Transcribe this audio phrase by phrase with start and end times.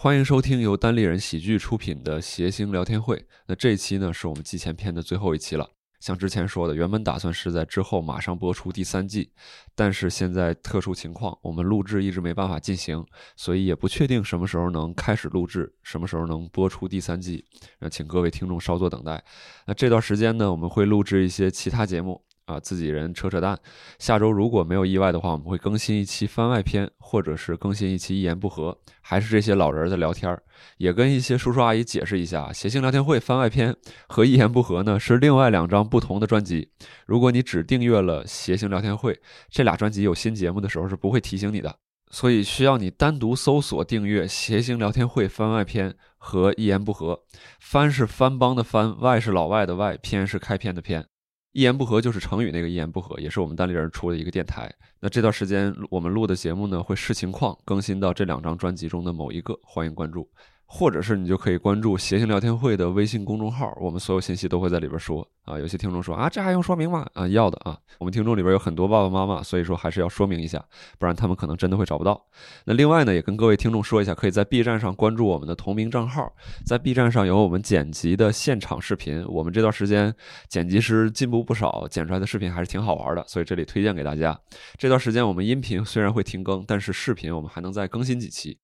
[0.00, 3.26] 欢迎收听由单立人喜剧出品的谐星聊天会。
[3.48, 5.68] 那这一期呢，是我们季前篇的最后一期了。
[5.98, 9.32] 像之前说的，原本打算是在之后马上播出第三季，
[9.74, 17.44] 但是现在特殊情况，我们录制一直没办法进行，所以也不确定什么时候能开始录制，什么时候能播出第三季。
[17.80, 19.24] 那请各位听众稍作等待。
[19.66, 22.22] 那这段时间呢，我们会录制一些其他节目。
[22.48, 23.56] 啊，自己人扯扯淡。
[23.98, 30.42] 下周如果没有意外的话，我们会更新一期番外篇，或者是更新一期一言不合，还是这些老人在聊天儿，
[30.78, 33.76] 也跟一些叔叔阿姨解释一下，谐星聊天会番外篇
[34.08, 36.70] 和一言不合呢是另外两张不同的专辑。
[37.06, 39.20] 如果你只订阅了谐星聊天会
[39.50, 41.76] 这俩专辑，有新节目的时候是不会提醒你的，
[42.10, 47.20] 所以需要你单独搜索订阅谐星聊天会番外篇和一言不合。
[47.60, 51.04] 番是番邦的番，外是老外的外，篇是开篇的篇。
[51.52, 54.72] 一言不合就是成语那个一言不合，也是我们单立人出的一个电台。
[55.00, 60.28] 那这段时间我们录的节目呢，会视情况更新到这两张专辑中的某一个，欢迎关注。
[60.70, 65.58] 或者是你就可以关注谐星聊天会的微信公众号，我们所有信息都会在里边说啊。
[65.58, 67.06] 有些听众说啊，这还用说明吗？
[67.14, 67.78] 啊，要的啊。
[67.98, 70.62] 我们听众里边有很多爸爸妈妈，所以说还是要说明一下，
[70.98, 72.22] 不然他们可能真的会找不到。
[72.66, 76.30] 那另外呢，也跟各位听众说一下，可以在 B 站上关注我们的同名账号，
[76.66, 79.24] 在 B 站上有我们剪辑的现场视频。
[79.26, 80.14] 我们这段时间
[80.48, 84.38] 剪辑师进步不少，剪出来的视频还是挺好玩的，所以这里推荐给大家。
[84.76, 88.58] 这段时间我们音频虽然会停更，但是视频我们还能再更新几期。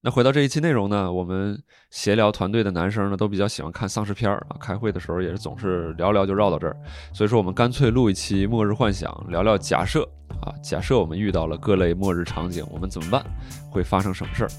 [0.00, 1.60] 那回到这一期内容呢，我们
[1.90, 6.76] 闲聊团队的男生呢都比较喜欢看丧尸片儿啊，开会的时候也是总是聊聊就绕到这儿，
[7.12, 10.08] 所以说我们干脆录一期末日幻想，聊聊假设
[10.40, 13.24] 啊，假设我们遇到了各类末日场景，我们怎么办？
[13.72, 14.50] 会发生什么事儿？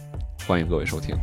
[0.45, 1.15] 欢迎各位收听。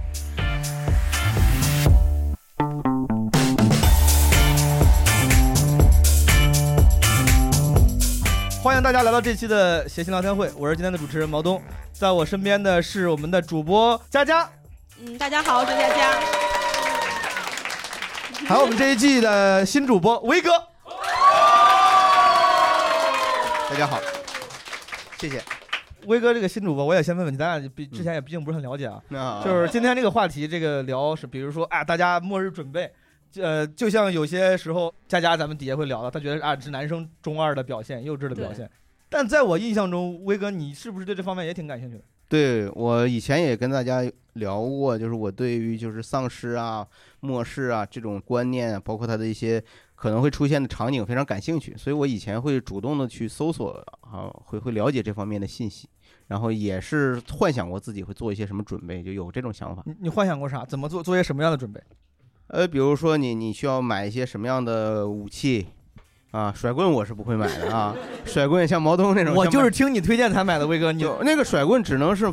[8.67, 14.51] 欢迎大家来到这期的谐星聊天会，我是今天的主持人毛东，在我身边的是我们的主播佳佳，
[15.01, 16.21] 嗯，大家好，我是佳佳。
[18.45, 20.51] 还有我们这一季的新主播威哥，
[23.71, 24.01] 大家好，
[25.21, 25.41] 谢谢。
[26.07, 32.93] 威哥这个新主播，我也先问问你，咱俩比之前也毕竟不是很了解啊，就是今天这个话题，这个聊是，比如说啊，大家末日准备，
[33.41, 38.71] 呃，就像有些时候佳佳咱们底下会聊到，他觉得啊是男生中二的表现，幼稚的表现，
[39.09, 42.05] 但在我印象中，威哥你是不是对这方面也挺感兴趣的？
[42.29, 44.03] 对我以前也跟大家
[44.33, 46.85] 聊过，就是我对于就是丧尸啊、
[47.21, 49.63] 末世啊这种观念啊，包括它的一些
[49.95, 55.89] 可能会出现的场景非常感兴趣，所以我以前会主动的去搜索啊，会会了解这方面的信息，
[56.27, 59.83] 然后也是幻想过自己会做一些什么准备，就有这种想法。
[59.87, 60.65] 你你幻想过啥？
[60.65, 61.01] 怎么做？
[61.01, 61.81] 做些什么样的准备？
[62.49, 65.67] 呃，比如说你你需要买一些什么样的武器
[66.31, 66.53] 啊？
[66.55, 72.33] 甩棍我是不会买的啊，甩棍像毛东那种，我就是听你推荐才买的，威哥，你就那个甩棍只能是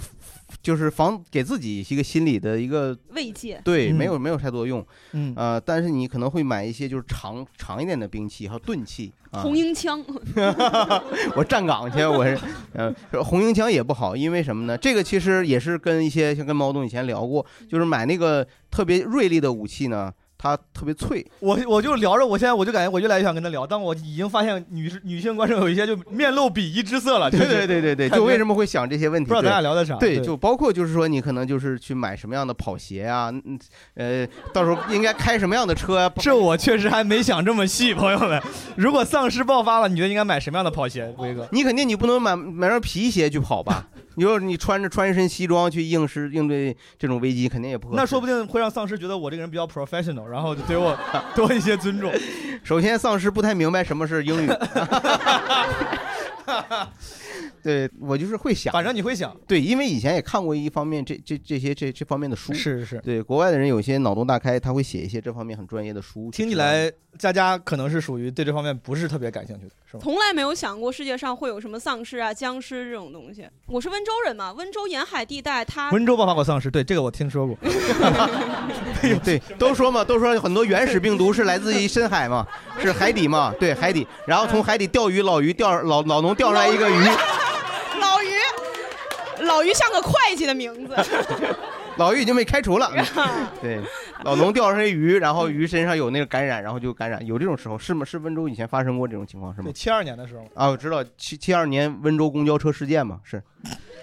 [0.61, 4.85] 就是防给自己一个心理的一个慰藉，对，嗯没有没有太多用。
[5.13, 9.11] 嗯，呃，但是你可能会买一些就是长长一点的兵器，还有钝器。
[9.31, 9.99] 啊、红缨枪
[11.35, 12.37] 我站岗去，我是
[12.73, 12.93] 呃
[13.23, 14.77] 红缨枪也不好，因为什么呢？
[14.77, 21.25] 这个其实也是跟一些像跟毛东以前聊过，就是买那个特别锐利的武器呢，它特别脆。
[21.39, 29.29] 我我就聊着，我现在我就感觉我越来越想跟他聊，但我已经发现女女性观众有一些就面露鄙夷之色了，对对对对对，就为什么会想这些问题？
[29.29, 29.95] 不知道咱对俩聊的啥。
[29.95, 33.57] 对，就包括就是说，你可能就是去买什么样的跑鞋啊，嗯，
[33.93, 36.11] 呃，到时候应该开什么样的车啊？
[36.17, 38.41] 这我确实还没想这么细，朋友们。
[38.75, 41.47] 如果丧尸爆发了，你觉得应该买什么样的跑鞋，威哥？
[41.53, 43.87] 你肯定你不能买买双皮鞋去跑吧？
[44.15, 47.97] 你说你穿着穿一身西装去应试应对这种危机，肯定也不合适。
[47.97, 50.97] 那说不定会让丧尸觉得我这个人比较 professional，然后就对我
[51.35, 52.11] 多一些尊重。
[52.63, 54.49] 首先，丧尸不太明白什么是英语。
[57.63, 62.99] 对我就是会想，反正你会想，对，因为以前也看过一方面这这这些这这方面的书，是是是。
[63.01, 66.29] 对国外的人有些脑洞大开，他会写一些这方面很专业的书。
[66.29, 70.01] 听起来佳佳可能是属于对这方面不是特别感兴趣的，是吗？
[70.03, 73.47] 从来没有想过世界上会有什么丧尸啊、僵尸这种东西。
[73.67, 77.55] 我是温州人嘛，温州沿海地带，它温州爆发过丧尸，对这个我听说过。
[79.23, 82.47] 对， 都说嘛，都说很多原始病毒是来自于深海嘛，
[82.81, 87.03] 是海底嘛，对海底，然后从海底钓鱼，老鱼钓老老农钓出来一个鱼，
[87.99, 90.95] 老鱼，老鱼像个会计的名字。
[91.97, 92.91] 老鱼已经被开除了。
[93.61, 93.79] 对，
[94.23, 98.05] 老农钓上来鱼，然后鱼身上有那个感染，然后就感染，有这种时候是吗？
[98.05, 99.73] 是温州以前发生过这种情况是吗对，？
[99.73, 103.41] 七二年的时候，啊，我知道七七二年温州公交车事件嘛，是，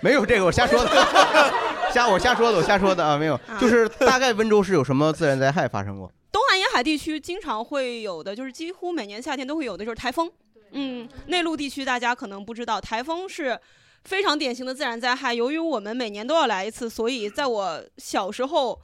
[0.00, 0.90] 没有这个我瞎说的，
[1.92, 6.10] 瞎我瞎说的，我瞎说的啊，没有，就是大概温州是有什么自然灾害发生过？
[6.32, 10.30] 东南沿海地区经常会有的，就是几乎每年夏天都会有的，就是台风。
[10.72, 13.58] 嗯，内陆地区大家可能不知道，台风是
[14.04, 15.34] 非常典型的自然灾害。
[15.34, 18.80] 由于我们每年都要来一次，所以在我小时候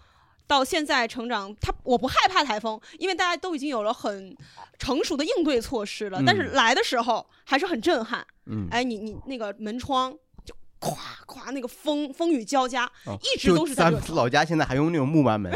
[0.47, 4.37] 到现在成长，他我不害怕台风，因为大家都已经有了很
[4.79, 6.23] 成熟的应对措施了。
[6.25, 8.25] 但是嗯来的时候还是很震撼。
[8.47, 10.13] 嗯，哎，你你那个门窗
[10.45, 10.95] 就咵
[11.27, 15.53] 咵那个风风雨交加，哦一直都是在热老家现在还用那种木板门，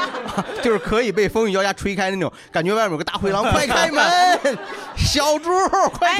[0.62, 4.58] 就是可以被风雨交加吹开那种，感觉外面有个大灰狼， 快开门，
[4.96, 5.50] 小猪，
[5.94, 6.18] 快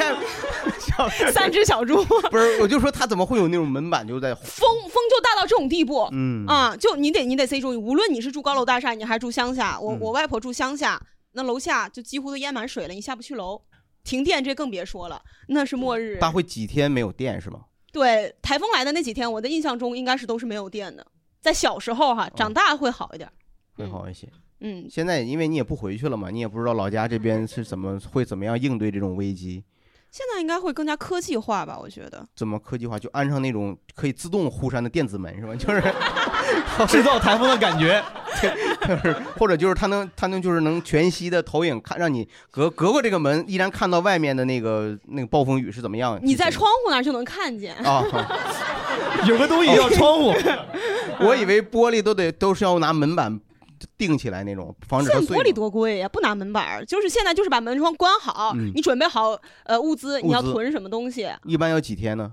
[0.78, 6.08] 小三只小猪， 不是，我就说他怎么会有那种门板就在，风风就大到这种地步。
[6.12, 11.00] 嗯啊，就你得你得注意，无论你是住高楼大厦，你还是住乡下，我、嗯我外婆住乡下，
[11.32, 13.60] 那楼下就几乎都淹满水了，你下不去楼，
[14.04, 16.18] 停电这更别说了，那是末日。
[16.20, 17.60] 他会几天没有电是吗？
[17.92, 21.06] 对台风来的那几天，我的印象中应该是都是没有电的，
[21.40, 23.30] 在小时候哈，长大会好一点。
[23.76, 24.28] 会好一些。
[24.60, 29.62] 嗯，现在因为你也不回去了嘛，你也不知道老家这边是怎么会怎么样应对这种危机，
[30.10, 31.78] 现在应该会更加科技化吧？
[31.78, 32.26] 我觉得。
[32.34, 35.54] 怎么科技化就安上那种可以自动护山的电子门是吧？
[35.56, 35.82] 就是
[36.88, 38.02] 制造台风的感觉。
[38.36, 46.20] 就是或者就是它能它能就是能全息的投影看，让你隔隔过这个门，依然看到外面的那个那个暴风雨是怎么样。
[46.22, 47.74] 你在窗户那儿就能看见。
[47.76, 48.04] 啊，
[49.26, 50.34] 有个东西叫窗户，
[51.20, 53.40] 我以为玻璃都得都是要拿门板
[53.98, 61.28] 钉起来那种，防止它碎玻璃多贵呀，不拿门板儿，就是现在就是把门窗关好，嗯你准备好呃物资，你要物资囤什么东西。
[61.44, 62.32] 一般要几天呢？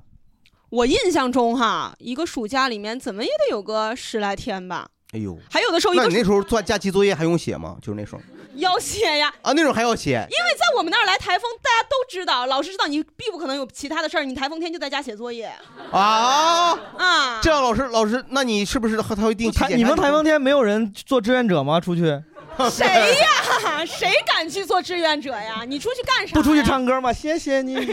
[0.70, 4.90] 我印象中哈，一个暑假里面怎么也得有个十来天吧。
[5.12, 7.78] 哎呦，还有的时候一个那你那时候做假期作业还用写吗？
[7.80, 8.22] 就是那时候
[8.56, 10.12] 要写呀，啊，那种还要写。
[10.12, 15.52] 因为在我们那儿来台风，大家都知道，老师知道你必不可能有其他的事儿，你台风天就在家写作业
[15.92, 17.40] 啊啊。
[17.42, 19.76] 这样老师老师，那你是不是他会定期检查？
[19.76, 21.80] 你们台风天没有人做志愿者吗？
[21.80, 22.02] 出去
[22.70, 23.86] 谁呀？
[23.86, 25.64] 谁敢去做志愿者呀？
[25.68, 26.36] 你出去干啥？
[26.36, 26.64] 不出去？
[26.64, 27.12] 唱歌吗？
[27.12, 27.74] 谢谢你。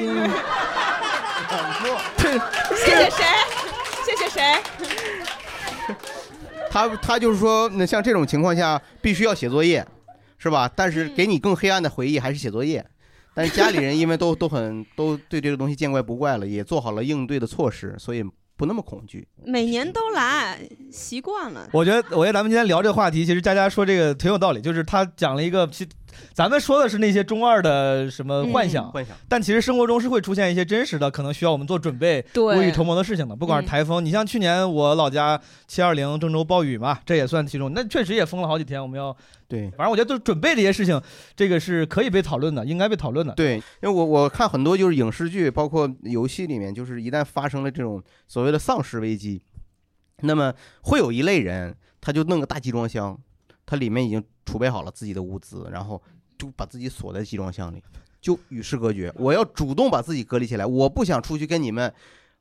[2.19, 2.39] 对，
[2.77, 3.25] 谢谢谁？
[4.05, 4.59] 谢谢谁？
[6.71, 9.85] 他他就是说，那像这种情况下必须要写作业，
[10.41, 10.69] 是吧？
[10.75, 12.85] 但是给你更黑暗的回忆还是写作业。
[13.33, 18.25] 但是家里人因为都都很都对这个东西见怪不怪了，也做好了应对的措施，所以
[18.57, 19.27] 不那么恐惧。
[19.45, 20.59] 每年都来，
[20.91, 21.69] 习惯了。
[21.73, 25.89] 我觉得，我觉得咱们今天聊这个话题，其实佳佳说这个挺有道理，就是他讲了一个，其
[26.33, 33.35] 咱们说的是那些中二的什么幻想，幻想，但其实生活中是会出现一些真实的，可能需要我们做准备、对未雨绸缪的事情的。
[33.37, 38.81] 不管是台风，你像去年我老家七二零郑州暴雨嘛，这也算其中，那确实也封了好几天。
[38.81, 39.17] 我们要
[39.49, 41.01] 对，反正我觉得就是准备这些事情，
[41.35, 43.35] 这个是可以被讨论的，应该被讨论的。
[43.35, 49.43] 对，因为我我看很多就是影视剧，包括游戏里面，就是一旦发生了这种所谓的丧尸危机，
[50.21, 50.53] 那么
[50.83, 53.19] 会有一类人，他就弄个大集装箱，
[53.67, 56.03] 它里面已经储备好了自己的物资，然后
[56.37, 57.83] 就把自己锁在集装箱里，
[58.21, 59.13] 就与世隔绝。
[59.17, 61.93] 我要主动把自己隔离起来，我不想出去跟你们。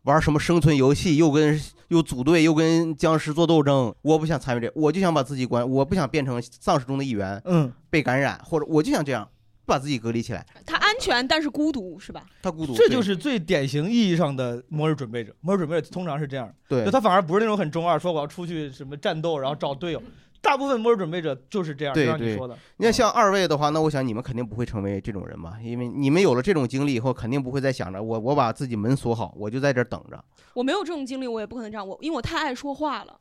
[0.04, 1.60] 玩什么生存游戏，又跟
[1.90, 9.30] 又组队，又跟僵尸做斗争，我不想参与这，我就想把自己关，我不想变成丧尸中的一员，嗯，被感染，或者我就想这样
[9.66, 10.44] 把自己隔离起来。
[10.66, 12.26] 他安全，但是孤独，是吧？
[12.42, 15.36] 他孤独，这就是最典型意义上的末日准备者。
[15.42, 20.02] 末日准备者通常是这样，对就他反而不是那种很中二，说我要出去什么战斗，然后找队友。
[20.42, 22.58] 大部分末日准备者就是这样，就对对像你说的。
[22.78, 25.54] 你看，像二位的话，那我想你们肯定不会成为这种人吧？
[25.62, 30.24] 因为你们有了这种经历以后，肯定不会再想着我我把自己门锁好，我就在这儿等着。
[30.54, 31.88] 我没有这种经历，我也不可能这样。
[31.88, 33.18] 我因为我太爱说话了，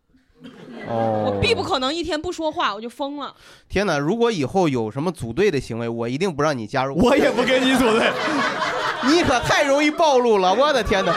[0.89, 3.35] 哦我必不可能一天不说话我就疯了。
[3.69, 3.99] 天哪！
[3.99, 6.97] 如果以后有什么组队的行为，我一定不让你加入。
[6.97, 8.11] 我也不跟你组队，
[9.11, 10.55] 你可太容易暴露了！
[10.55, 11.17] 我的天哪！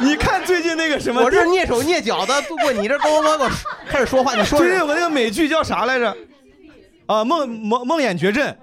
[0.02, 3.50] 你看最近那个什么，我这蹑手蹑脚的度过你这咣咣咣
[3.88, 6.16] 开始说话，你说最近有个那个美剧叫啥来着？
[7.06, 8.56] 啊，梦梦梦魇绝症，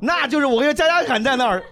[0.00, 1.62] 那就是我跟佳佳敢在那儿，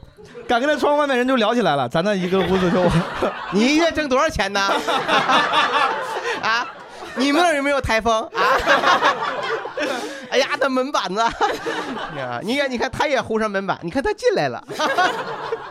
[0.48, 1.88] 敢跟那窗户外面人就聊起来了。
[1.88, 2.82] 咱那一个屋子就，
[3.52, 4.60] 你一月挣多少钱呢？
[6.42, 6.66] 啊，
[7.14, 8.42] 你们那儿有没有台风啊？
[10.30, 11.20] 哎呀，那门板子，
[12.16, 14.62] 呀，你看，你看，他也糊上门板，你看他进来了。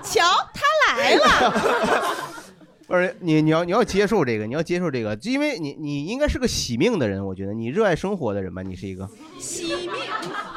[0.02, 0.24] 瞧，
[0.54, 1.54] 他来了。
[2.94, 9.10] 不是你，你要你要接受这个，你要接受这个，因为你你应该是个喜命的人，我觉得你热爱生活的人吧，你是一个
[9.40, 9.90] 惜命。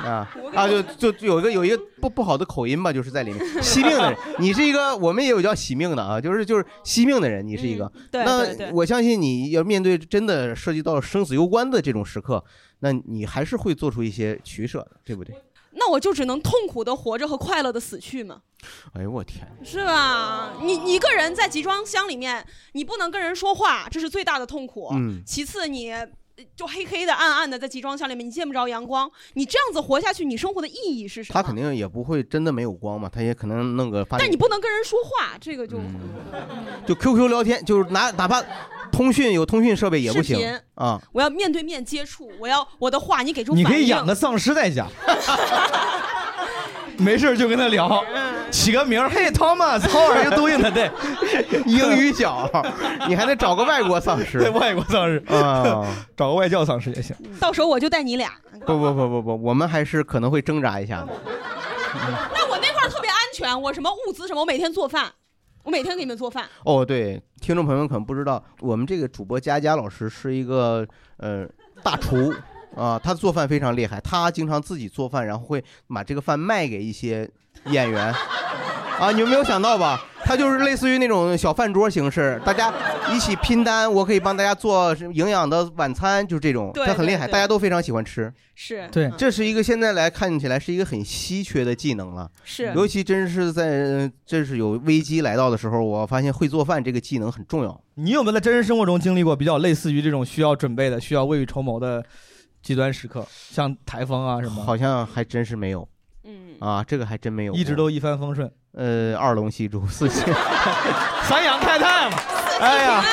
[0.04, 7.90] 啊啊，就就就有一个有一个不不好的口音吧，就是在里面 惜命的人，你是一个，我们也有叫喜命的啊，就是就是惜命的人，你是一个。
[8.10, 12.44] 对对那对，我相信你要面对真的涉及到生死攸关的这种时刻，
[12.80, 15.34] 那你还是会做出一些取舍的，对不对？
[15.78, 18.40] 那我就只能痛苦的活着和快乐的死去嘛，
[18.94, 20.54] 哎呦我天，是吧？
[20.62, 24.88] 你你一个人在集装箱里面，你不能跟人说话，这是最大的痛苦。
[24.92, 25.92] 嗯其次你
[26.54, 29.10] 就黑黑的、暗暗的在集装箱里面，你见不着阳光。
[29.34, 31.34] 你这样子活下去，你生活的意义是什么？
[31.34, 38.42] 他肯定也不会真的没有光嘛，他也可能弄个发但你不能跟人说话，这个就、 嗯就 QQ 聊天，就是拿哪怕
[38.92, 41.00] 通讯有通讯设备也不行频啊。
[41.12, 43.68] 我要面对面接触，我要我的话你给出反你应。
[43.68, 44.86] 可以养个丧尸在家，
[46.98, 48.02] 没事儿就跟他聊，
[48.50, 50.90] 起个名儿，Hey Thomas，How are you doing today？
[51.66, 52.50] 英语角，
[53.08, 57.14] 你还得找个外国丧尸对，外国丧尸啊，找个外教丧尸也行。
[57.38, 58.32] 到时候我就带你俩。
[58.64, 61.08] 不不不不不，我们还是可能会挣扎一下的。
[62.34, 65.12] 但我那块儿特别安全，我什么物资什么，我每天做饭，
[65.66, 66.48] 我每天给你们做饭。
[66.64, 71.44] 哦，对，听众朋友们可能不知道，我们这个主播佳佳老师是一个呃
[71.82, 72.32] 大厨
[72.76, 77.28] 啊，他做饭非常厉害，他经常自己做饭，然后会把这个饭卖给一些
[77.64, 78.14] 演员
[78.98, 80.02] 啊，你们没有想到吧？
[80.24, 82.72] 它就是类似于那种小饭桌形式，大家
[83.12, 88.32] 一起拼单，我可以帮大家做营养的晚餐，就是这种，对他很厉害，对对大家都非常喜欢吃。
[88.54, 92.28] 是对这是一个现在来看起来是一个很稀缺的技能了。
[92.42, 97.80] 是尤其真是在这是有危机来到的时候，我发现会做饭这个技能很重要。
[97.94, 102.02] 你有没有在真实生活中经历过比较类似于这种需要准备的、需要未雨绸缪的
[102.62, 104.64] 极端时刻，像台风啊什么？
[104.64, 105.86] 好像还真是没有
[106.24, 110.20] 嗯，啊，这个还真没有过，一直都一帆风顺，呃二龙戏珠四季，
[111.24, 112.16] 三阳开泰嘛。
[112.60, 113.04] 哎呀，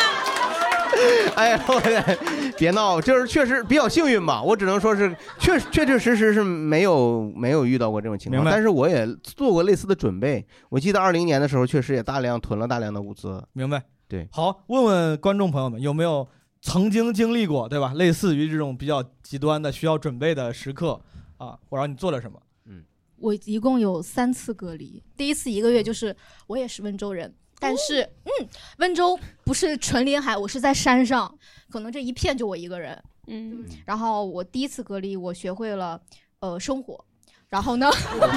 [1.35, 2.17] 哎呀，我的
[2.57, 10.45] 别闹，就是确实比较幸运吧，我只能说是确确确实实是没有没有遇到过这种情况，明白但是我也做过类似的准备。
[10.69, 13.43] 我记得二零年的时候，确实也大量囤了大量的物资。
[13.53, 13.81] 明白。
[14.07, 16.27] 对，好，问问观众朋友们有没有
[16.61, 17.93] 曾经经历过，对吧？
[17.95, 21.01] 类似于这种比较极端的需要准备的时刻
[21.37, 22.37] 啊，我让你做了什么？
[23.23, 26.13] 我一共有三次隔离，第一次一个月就是
[26.45, 28.47] 我也是温州人，但是、嗯，
[28.79, 31.33] 温州不是纯临海，我是在山上，
[31.69, 33.01] 可能这一片就我一个人。
[33.27, 35.97] 嗯，然后我第一次隔离，我学会了
[36.41, 37.01] 呃生火，
[37.47, 37.89] 然后呢，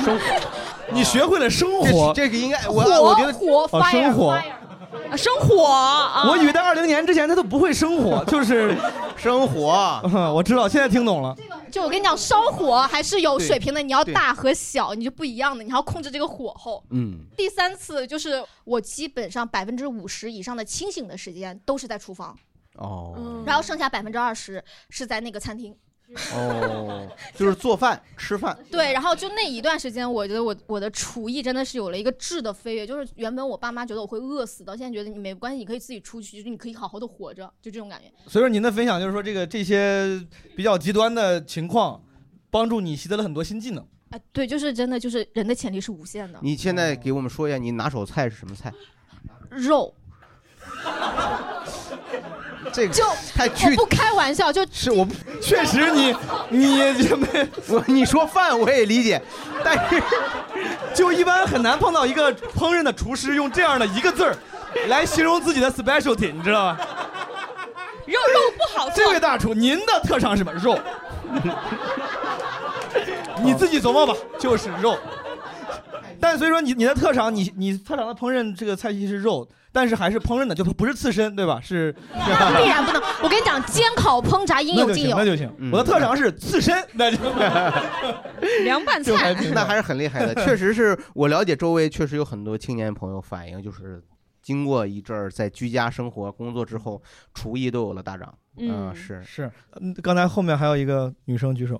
[0.04, 0.24] 生活，
[0.94, 4.75] 你学会了生活，这个应该我我觉得火哦 fire 生火 fire 啊
[5.16, 6.28] 生火啊！
[6.28, 8.76] 我以为在二零年之前他都不会生火，就是
[9.16, 10.00] 生火。
[10.34, 11.36] 我知道，现在听懂了。
[11.70, 16.82] 就我跟你讲，烧火还是有水平的，你要大和小，你就不一样的，你还要控制这个火候。
[16.90, 22.36] 嗯，第三次就是我基本上百分之五十以上的清醒的时间都是在厨房，
[22.76, 25.76] 哦然后剩下百分之二十是在那个餐厅。
[26.34, 28.56] 哦， 就是做饭吃饭。
[28.70, 32.86] 对，然后就那一段时间，我觉得我我的厨艺真的是有了一个质的飞跃。
[32.86, 38.06] 就是原本我爸妈觉得我会饿死，到现在觉得你没关系，你可以自己出去，就是你可以好好的活着，就这种感觉。
[38.28, 40.24] 所以说您的分享就是说，这个这些
[40.56, 42.02] 比较极端的情况，
[42.50, 43.86] 帮助你习得了很多新技能。
[44.10, 46.38] 哎，对，就是真的，就是人的潜力是无限的。
[46.40, 48.72] 你现在给我们说一下，你拿手菜是什么菜？
[49.50, 49.92] 肉
[52.72, 53.04] 这个就
[53.34, 55.06] 太具我不开玩笑，就是我
[55.40, 56.14] 确实你
[56.50, 57.26] 你这没
[57.68, 59.20] 我你说饭我也理解，
[59.64, 60.02] 但是
[60.94, 64.36] 就一般很难碰到一个烹饪的厨师用这样的一个字儿
[64.88, 66.78] 来形容自己的 specialty，你知道吧？
[68.06, 70.52] 肉肉不好做这位大厨，您的特长是什么？
[70.52, 70.78] 肉。
[73.42, 74.96] 你自己琢磨吧，就是肉。
[76.18, 79.46] 但所以说你你的特长，你你特长的烹饪这个菜系是肉，
[79.76, 81.60] 但是还是烹饪的，就不是刺身，对吧？
[81.62, 83.02] 是那必然不能。
[83.22, 85.22] 我跟你讲，煎烤烹炸应有尽有那。
[85.22, 85.52] 就行。
[85.58, 87.18] 嗯我的特长是刺身， 那就
[88.64, 90.34] 凉拌菜，那还是很厉害的。
[90.46, 94.02] 确实是我了解周围确实有很多青年朋友反映，就是
[94.40, 97.02] 经过一阵儿在居家生活工作之后，
[97.34, 98.32] 厨艺都有了大涨。
[98.58, 99.52] 嗯是是。
[99.78, 101.78] 嗯刚才后面还有一个女生举手，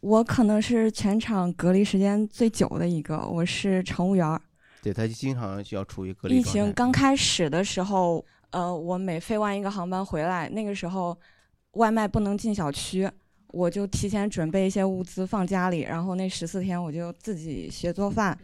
[0.00, 4.38] 我可能是全场隔离时间最久的一个，我是乘务员儿。
[4.82, 11.16] 对他经常需要处于隔离疫状态情刚开始的时候，呃，我每飞完一个航班回来，那个时候
[11.74, 13.08] 外卖不能进小区，
[13.52, 18.36] 我就提前准备一些物资放家里，然后那十四天我就自己学做饭，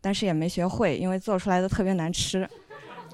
[0.00, 2.48] 但是也没学会，因为做出来的特别难吃。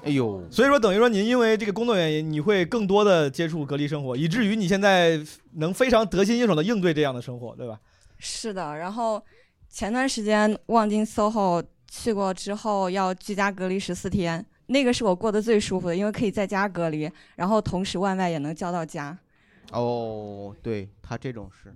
[0.03, 5.23] 哎呦，所以说等于说您因为这个工作原因，你会更多的接触隔离生活，以至于你现在
[5.53, 7.79] 能非常得心应手的应对这样的生活，对吧？
[8.17, 9.23] 是的，然后
[9.69, 19.15] 前段时间望京 SOHO 去过之后，要居家隔离十四天，那个是我过得最舒服的，因为可以在家隔离，然后同时外卖也能叫到家。
[19.73, 21.75] 哦，对他这种是，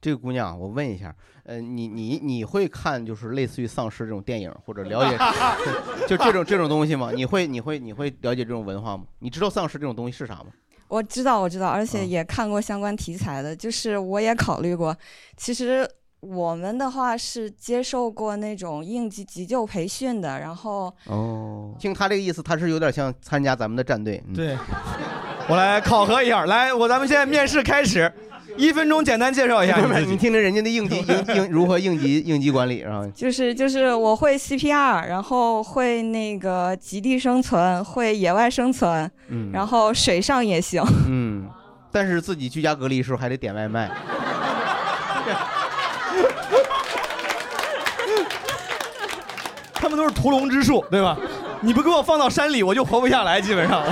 [0.00, 5.18] 这个姑娘，我问一下，呃，你你你会看就是类似于丧尸这种电影或者了解
[6.06, 7.10] 就这种这种东西吗？
[7.12, 9.02] 你会你会你会了解这种文化吗？
[9.18, 10.46] 你知道丧尸这种东西是啥吗？
[10.86, 14.96] 我知道，我知道，而且嗯也看过相关题材的，就是我也考虑过。
[15.36, 15.88] 其实
[16.20, 24.22] 我们的话是接受过那种应急急救培训的，然后哦，听他这个意思，他是有点像参加咱们的战队。
[24.28, 24.56] 嗯、对，
[25.48, 28.12] 我来考核一下，来，我咱们现在面试开始，
[28.58, 30.04] 一分钟简单介绍一下你。
[30.12, 33.02] 你听听人家的应急 应应如何应急应急管理啊？
[33.14, 40.82] 就是就是我会 CPR，然后会那个极地生存，会野外生存，嗯然后水上也行。
[41.08, 41.48] 嗯，
[41.90, 43.90] 但是自己居家隔离的时候还得点外卖。
[49.82, 51.16] 他们都是屠龙之术，对吧？
[51.62, 53.84] 你不给我放到山里，我就活不下来，基本上，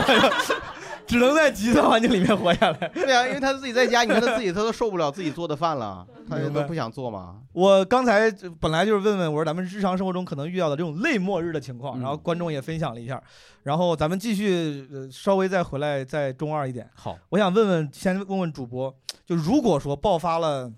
[1.06, 2.88] 只能在极端环境里面活下来。
[2.88, 7.36] 对啊，因为他自己在家，你看他自己他都受不了自己做的饭了，他明白都不想做嘛。
[7.52, 13.22] 我刚才本来就是问问，我说咱们日常生活中可能遇到的这种类末日的情况，嗯然后观众也分享了一下，
[13.62, 16.88] 然后咱们继续呃稍微再回来再中二一点。
[16.94, 18.94] 好，我想问问，先问问主播，
[19.26, 20.70] 就如果说爆发了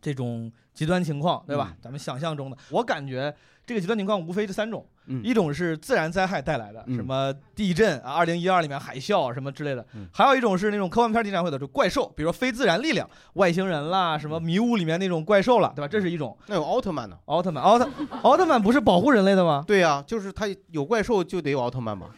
[0.00, 1.68] 这种极端情况，对吧？
[1.70, 3.32] 嗯咱们想象中的，我感觉
[3.66, 15.88] 这个极端情况无非是三种，嗯一种是自然灾害带来的，嗯什么地震啊，二零一二里面海啸什么之类的，嗯还有一种是那种科幻片经常会的，就怪兽，比如说非自然力量，外星人啦，什么迷雾里面那种怪兽啦，对吧？
[15.88, 16.36] 这是一种。
[16.46, 17.16] 那有奥特曼呢？
[17.26, 17.88] 奥特曼，奥特
[18.22, 19.64] 奥特曼不是保护人类的吗？
[19.66, 22.08] 对呀、就是他有怪兽就得有奥特曼嘛。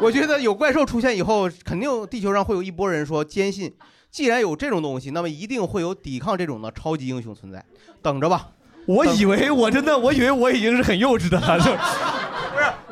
[0.00, 3.72] 我觉得有怪兽出现以后，肯定地球上会有一波人说坚信，
[4.10, 7.64] 既然有这种东西，那么一定会有抵抗这种的超级英雄存在。
[8.02, 8.50] 等着吧，
[8.86, 11.70] 我以为我真的，我以为我已经是很幼稚的了， 就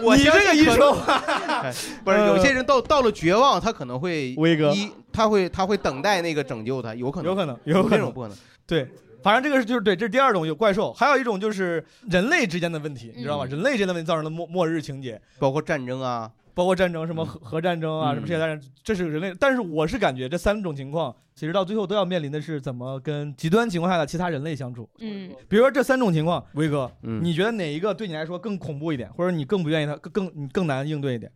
[0.02, 1.14] 不是你这个一说话，
[1.62, 1.72] 哎
[2.04, 4.72] 不是有些人到到了绝望，他可能会威哥。
[4.72, 7.30] 一他会他会等待那个拯救他，有可能。
[7.30, 7.90] 有可能，有可能。
[7.90, 8.36] 这种不可能。
[8.66, 8.88] 对，
[9.22, 13.44] 反正这个是就是对，这是第二种有怪兽，还有一种就是人类之间的问题，你知道吧？
[13.46, 13.50] 嗯。
[13.50, 18.14] 人类之间的问题造成的末末日情节，包括战争啊，包括战争，什么核核战争啊，嗯。
[18.14, 19.34] 什么世界大战，这是人类。
[19.38, 24.88] 但是我是感觉这三种情况，其实到最后都要面临的是怎么跟极端情况下的其他人类相处。
[24.98, 31.30] 嗯，比如说这三种情况，威哥，嗯，你觉得哪一个对你来说更恐怖一点，或者你更不愿意它更更你更难应对一点？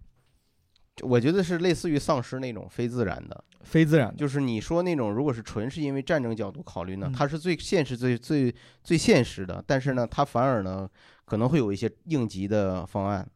[1.02, 10.88] 我觉得是类似于丧尸那种非自然的，非自然的，就是你说那种，如果是纯是因为战争角度考虑呢嗯，它是最现实、最最最现实的，但是呢，它反而呢
[11.26, 13.28] 可能会有一些应急的方案，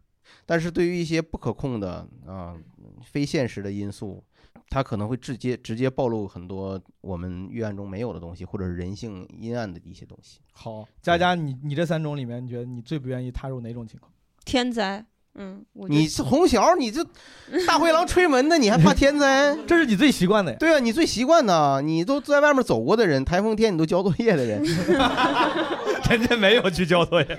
[0.51, 2.57] 但是对于一些不可控的啊、
[3.05, 4.21] 非现实的因素，
[4.69, 10.41] 它可能会直接直接暴露很多我们预案中没有的东西，或者是人性阴暗的一些东西。
[10.51, 14.13] 好，佳佳，你你这三种里面，你觉得你最不愿意踏入哪种情况？
[14.45, 17.07] 天灾，嗯，我你是红小，你这
[17.65, 19.57] 大灰狼吹门的，你还怕天灾？
[19.69, 20.57] 这是你最习惯的呀。
[20.59, 24.61] 对啊，你最习惯的，你都在外面走过的人，台风天你都交作业的人，
[26.11, 27.39] 人家没有去交作业，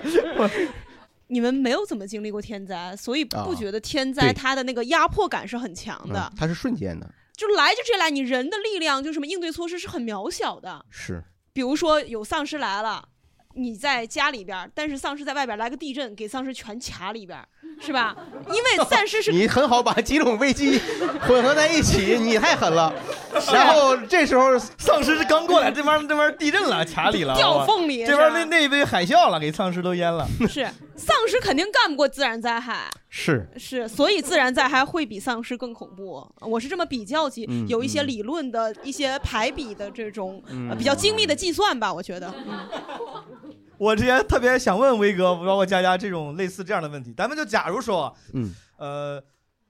[1.32, 10.84] 你们没有怎么经历过天灾，所以啊不觉得天灾它的那个压迫感是很强的嗯，它是瞬间的，就来就直接来，你人的力量就什么应对措施是很渺小的。
[10.90, 11.24] 是。
[11.54, 13.08] 比如说有丧尸来了，
[13.54, 17.48] 你在家里边儿，但是丧尸在外边儿来个地震，给丧尸全卡里边儿，
[17.80, 18.14] 是吧？
[18.48, 20.78] 因为丧尸是你很好把几种危机
[21.26, 22.92] 混合在一起，你太狠了。
[23.52, 30.26] 然后这时候丧尸是刚过来，这边这边地震了，卡里了，掉缝里，这边那那一杯海啸了，给丧尸都淹了。
[30.48, 36.26] 是 丧尸肯定干不过自然灾害，是是，所以自然灾害会比丧尸更恐怖。
[36.40, 40.42] 我是这么比较起，嗯有一些嗯理论的一些排比的这种、
[40.78, 42.32] 比较精密的计算吧，我觉得。
[42.46, 42.68] 嗯
[43.78, 49.20] 我之前特别想问威哥，包括佳佳这种类似这样的问题，咱们就假如说，嗯呃，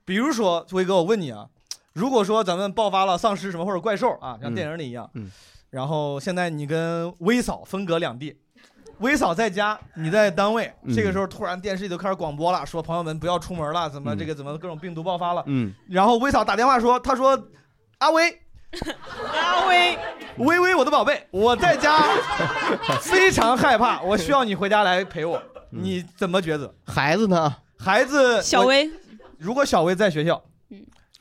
[0.04, 1.46] 比如说威哥，我问你啊，
[1.94, 5.30] 如果说咱们爆发了丧尸什么或者怪兽啊，像嗯电影里一样，嗯
[5.70, 8.36] 然后现在你跟威嫂分隔两地。
[8.98, 10.72] 威嫂在家，你在单位。
[10.84, 15.42] 嗯这个时候，突然电视里都开始广播了，说朋友们不要出门了，怎么嗯这个怎么各种病毒爆发了。
[15.46, 17.48] 嗯然后威嫂打电话说，她说，
[17.98, 18.30] 阿威，
[19.42, 19.98] 阿威，
[20.38, 21.98] 微微，我的宝贝，我在家
[23.02, 25.36] 非常害怕，我需要你回家来陪我。
[25.70, 26.74] 嗯你怎么抉择？
[26.86, 27.56] 孩子呢？
[27.78, 28.90] 孩子，我，小薇，
[29.38, 30.51] 如果小薇在学校嗯，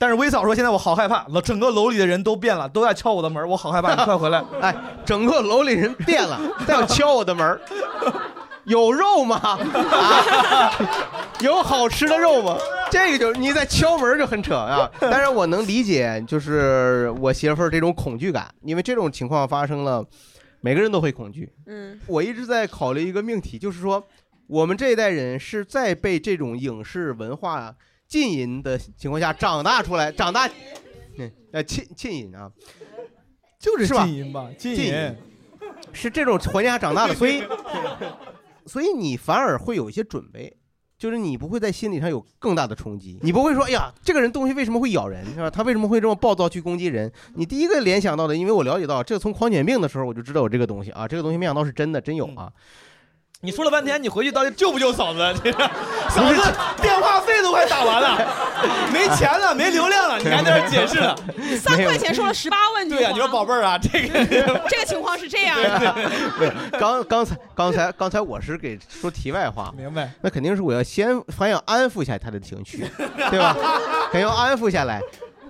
[0.01, 4.43] 但是威嫂说现在我好害怕，楼整个楼里的人都变了，都在敲我的门，我好害怕，你快回来。
[4.59, 7.61] 哎，整个楼里人变了， 再要敲我的门
[8.63, 9.39] 有肉吗？
[9.43, 10.73] 啊，
[11.41, 12.57] 有好吃的肉吗？
[12.89, 14.89] 这个就你在敲门就很扯啊。
[14.99, 20.03] 但是我能理解，就是我媳妇儿这种恐惧感，因为这种情况发生了，
[20.61, 21.47] 每个人都会恐惧。
[21.67, 24.03] 嗯我一直在考虑一个命题，就是说，
[24.47, 27.75] 我们这一代人是在被这种影视文化
[28.11, 30.45] 浸淫的情况下长大出来，长大，
[31.17, 32.51] 嗯，呃，浸浸淫啊，
[33.57, 35.15] 就是是吧禁淫吧，禁淫禁淫。
[35.93, 37.41] 是这种环境下长大的，所以，
[38.67, 40.57] 所以你反而会有一些准备，
[40.97, 45.49] 就是你不会在心理上有更大的冲击，你不会说，哎呀，这个人东西为什么会咬人，是吧？
[45.49, 47.09] 他为什么会这么暴躁去攻击人？
[47.35, 52.51] 你第一个联想到的，因为我了解到，这个从狂犬病的时候我就知道有这个东西啊，这个东西没想到是真的，真有啊。
[53.43, 55.19] 你说了半天，你回去到底救不救嫂子？
[56.13, 58.17] 这个嫂子电话费都快打完了，
[58.91, 61.15] 没钱了，没流量了，你还在这 解释呢？
[61.59, 64.25] 三块钱说了十八万句对呀、话你说宝贝儿啊，这个
[64.69, 65.95] 这个情况是这样的，
[66.79, 70.11] 刚刚才刚才刚才我是给说题外话，明白？
[70.21, 73.55] 那肯定是我要先反要安抚一下他的情绪，对吧？
[74.11, 75.01] 肯定要安抚下来，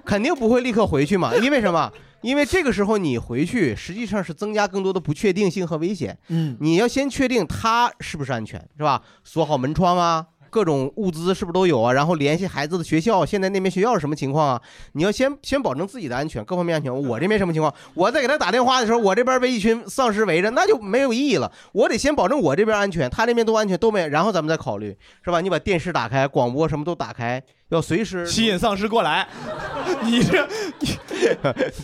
[0.05, 1.91] 肯定不会立刻回去嘛，因为什么？
[2.21, 6.15] 因为这个时候你回去，实际上是增加更多的不确定性和危险。
[6.27, 9.01] 嗯，你要先确定他是不是安全，是吧？
[9.23, 11.93] 锁好门窗啊，各种物资是不是都有啊？
[11.93, 14.61] 然后联系孩子的学校，现在那边学校是什么情况啊？
[14.91, 16.93] 你要先先保证自己的安全，各方面安全。
[16.93, 17.73] 我这边什么情况？
[17.93, 21.51] 我在给他打电话的时候，我这边被一群丧尸围着，那就没有意义了。
[21.71, 25.39] 我得先保证我这边安全，他那边都安全，都没，然后咱们再考虑，是吧？
[25.39, 29.25] 你把电视打开，广播什么都打开，要随时吸引丧尸过来，
[30.03, 30.45] 你这
[30.79, 30.97] 你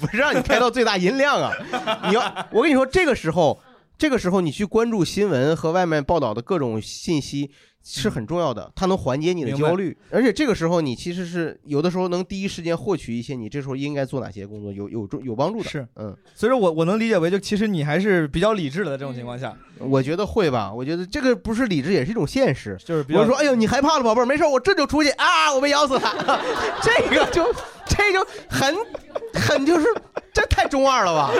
[0.01, 1.51] 不是让你开到最大音量啊！
[2.07, 3.59] 你要，我跟你说，这个时候，
[3.97, 7.51] 这个时候你去关注新闻和外面报道的各种信息
[7.89, 15.69] 是很重要的，它能缓解你的焦虑，而且这个时候你其实是有的时候能第一时间获取一些你这时候应该做哪些工作，有有有帮助的。
[15.69, 22.77] 是，嗯，所以说我我能理解为，就其实你还是比较理智的，在这种情况下，我觉得会吧，我觉得这个不是理智，也是一种现实。
[22.83, 26.41] 就是比较我说，哎呦，你害怕了，宝贝儿，没事儿，我这就出去啊，我被咬死了。
[26.83, 27.43] 这个就，
[27.89, 28.75] 这就很，
[29.33, 29.85] 很就是，
[30.33, 31.31] 这太中二了吧？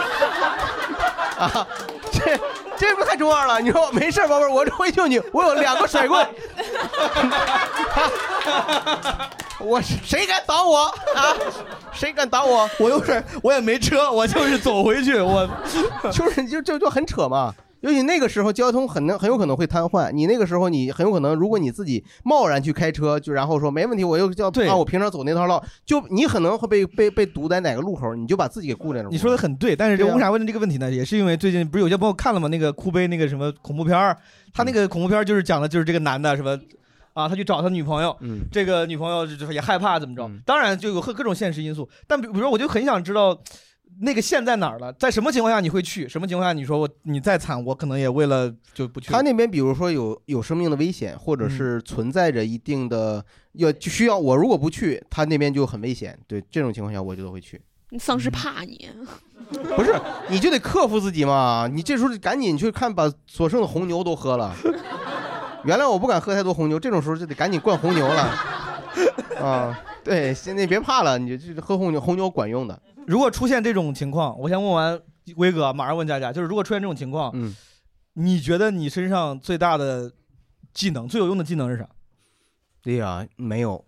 [1.37, 1.67] 啊，
[2.11, 2.39] 这
[2.77, 3.59] 这不太中二了？
[3.59, 6.27] 你说没事，宝贝儿，我这会救你，我有两个甩棍。
[9.59, 11.35] 我谁敢挡我啊？
[11.91, 12.69] 谁敢挡我？
[12.77, 15.49] 我又是我也没车，我就是走回去，我
[16.11, 17.53] 就是就就就很扯嘛。
[17.81, 29.09] 尤其那个时候交通很能很有可能会瘫痪，你那个时候你很有可能，如果你自己贸然去开车，就然后说没问题，我又叫对按我平常走那条道，就你可能会被被被堵在哪个路口，你就把自己给固在那。
[29.09, 30.91] 你说的很对，但是这为啥问这个问题呢？
[30.91, 32.47] 也是因为最近不是有些朋友看了吗？
[32.47, 34.17] 那个哭悲那个什么恐怖片儿，
[34.53, 36.57] 他那个恐怖片儿就是讲的就是这个男的什么
[37.13, 41.87] 啊，他去找他女朋友，嗯这个女朋友就也害怕怎么着嗯，当然就有各各种现实因素。
[42.07, 43.37] 但比比如说，我就很想知道
[43.99, 46.07] 那个线在哪儿了，在什么情况下你会去？
[46.07, 49.11] 什么情况下你说我你再惨，我可能也为了就不去。
[49.11, 56.17] 他那边比如说有有生命的危险，或者是存在着一定的要就需要我如果不去，他那边就很危险。
[56.27, 57.61] 对这种情况下，我就会去。
[57.97, 58.89] 丧尸怕你，
[59.75, 59.95] 不是，
[60.29, 61.69] 你就得克服自己嘛。
[61.71, 64.53] 你这时候赶紧去看，把所剩的红牛都喝了。
[65.63, 68.21] 原来我不敢喝太多红牛，这种时候就得赶紧灌红牛了。
[69.41, 72.81] 啊，对，现在别怕了，你就喝红牛，红牛管用的。
[73.05, 74.97] 如果出现这种情况，我先问完
[75.35, 77.53] 威哥，马上问佳佳，就是如果出现这种情况，嗯，
[78.13, 80.09] 你觉得你身上最大的
[80.73, 81.89] 技能、最有用的技能是啥？
[82.81, 83.83] 对呀，没有。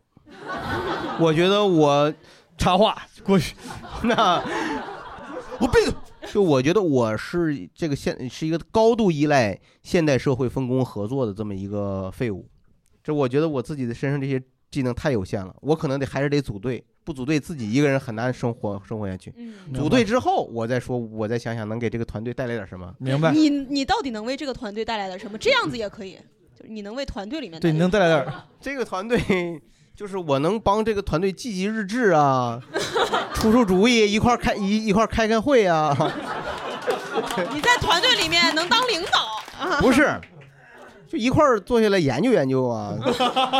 [1.22, 2.14] 我觉得我
[2.58, 3.56] 插话过去，
[4.04, 4.44] 那
[5.60, 5.94] 我闭嘴。
[6.32, 12.48] 就我觉得我是这个现是一个高度依赖现代社会分工合作的这么一个废物。
[13.02, 14.40] 这我觉得我自己的身上这些
[14.72, 19.34] 技能太有限了，我可能得还是得组队，不组队自己一个人很难生活生活下去。
[19.38, 22.94] 嗯，组队之后，我再说，我再想想能给这个团队带来点什么。
[23.00, 23.32] 明白？
[23.32, 25.38] 你你到底能为这个团队带来点什么？
[25.38, 26.18] 这样子也可以，
[26.56, 28.44] 就是你能为团队里面对，带来你能带来点儿？
[28.62, 29.20] 这个团队
[29.96, 32.62] 就是我能帮这个团队记记日志啊，
[33.34, 35.96] 出出主意，一块儿开一一块儿开开会啊。
[37.54, 39.82] 你在团队里面能当领导啊？
[39.82, 40.20] 不是，
[41.10, 42.94] 就一块儿坐下来研究研究啊。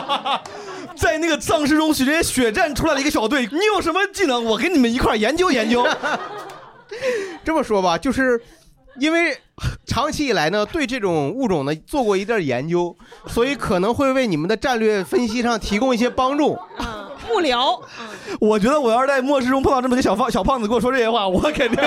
[0.96, 4.44] 在那个丧尸中直接血战出来了一个小队，你有什么技能？
[4.44, 5.88] 我跟你们一块儿研究研究。
[7.44, 8.42] 这么说吧，就是
[9.00, 9.38] 因为
[9.86, 12.96] 长期以来呢，对这种物种呢做过一点研究，
[13.28, 16.58] 所以可能会为你们的战略分析上提供一些帮助。
[17.30, 17.80] 嗯，幕僚，
[18.40, 21.78] 我觉得我要是在末世中碰到这么些小胖小胖子跟我说这些话， 我肯定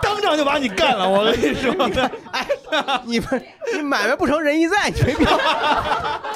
[0.00, 1.08] 当场就把你干了。
[1.08, 1.72] 我跟你说，
[2.32, 2.46] 哎，
[3.04, 5.38] 你们你买卖不成仁义在，你没必要，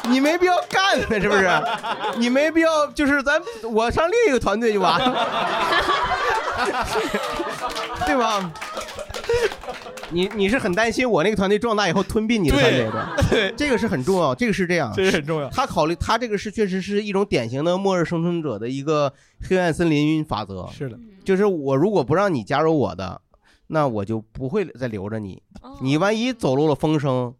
[0.09, 1.51] 你没必要干呢，是不是？
[2.17, 5.27] 你没必要，就是咱我上另一个团队就完了，
[8.07, 8.51] 对吧？
[10.11, 15.49] 你你是很担心我那个团队壮大以后吞并你的团队的，对，这个是很重要，这个是这样，这是很重要。
[15.51, 19.13] 他考虑他这个是确实是一种典型的末日生存者的一个
[19.49, 23.21] 黑暗森林法则，是的，就是我如果不让你加入我的，
[23.67, 25.43] 那我就不会再留着你。
[25.61, 27.35] 哦你万一走漏了风声，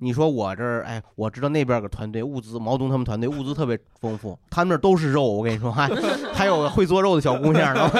[0.00, 5.88] 你说我这儿哎，我知道那边有个团队物资，毛东他们团队物资特别丰富，他们那儿都是肉，我跟你说， 还
[6.32, 7.90] 还有个会做肉的小姑娘呢。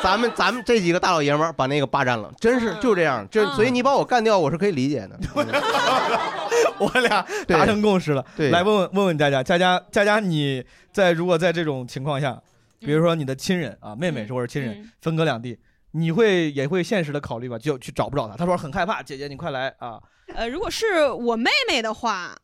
[0.02, 5.18] 咱们咱们这几个大老爷们儿把那个霸占了，真是就这样，这嗯所以你把我干掉，我是可以理解的。
[6.78, 8.24] 我俩达成共识了。
[8.36, 12.40] 对来问问问问佳佳，佳佳佳佳，你在如果在这种情况下，
[12.78, 15.58] 比如说你的亲人啊，妹妹或者亲人嗯分隔两地，
[15.92, 18.34] 你会也会现实的考虑吧，就去找不找她。
[18.36, 20.00] 她说很害怕，姐姐你快来啊！
[20.34, 22.34] 呃，如果是我妹妹的话，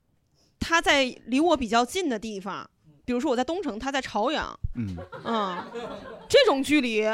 [0.61, 2.69] 她在离我比较近的地方，
[3.07, 5.57] 比如说我在东城，她在朝阳，嗯，嗯，
[6.29, 7.09] 这种距离，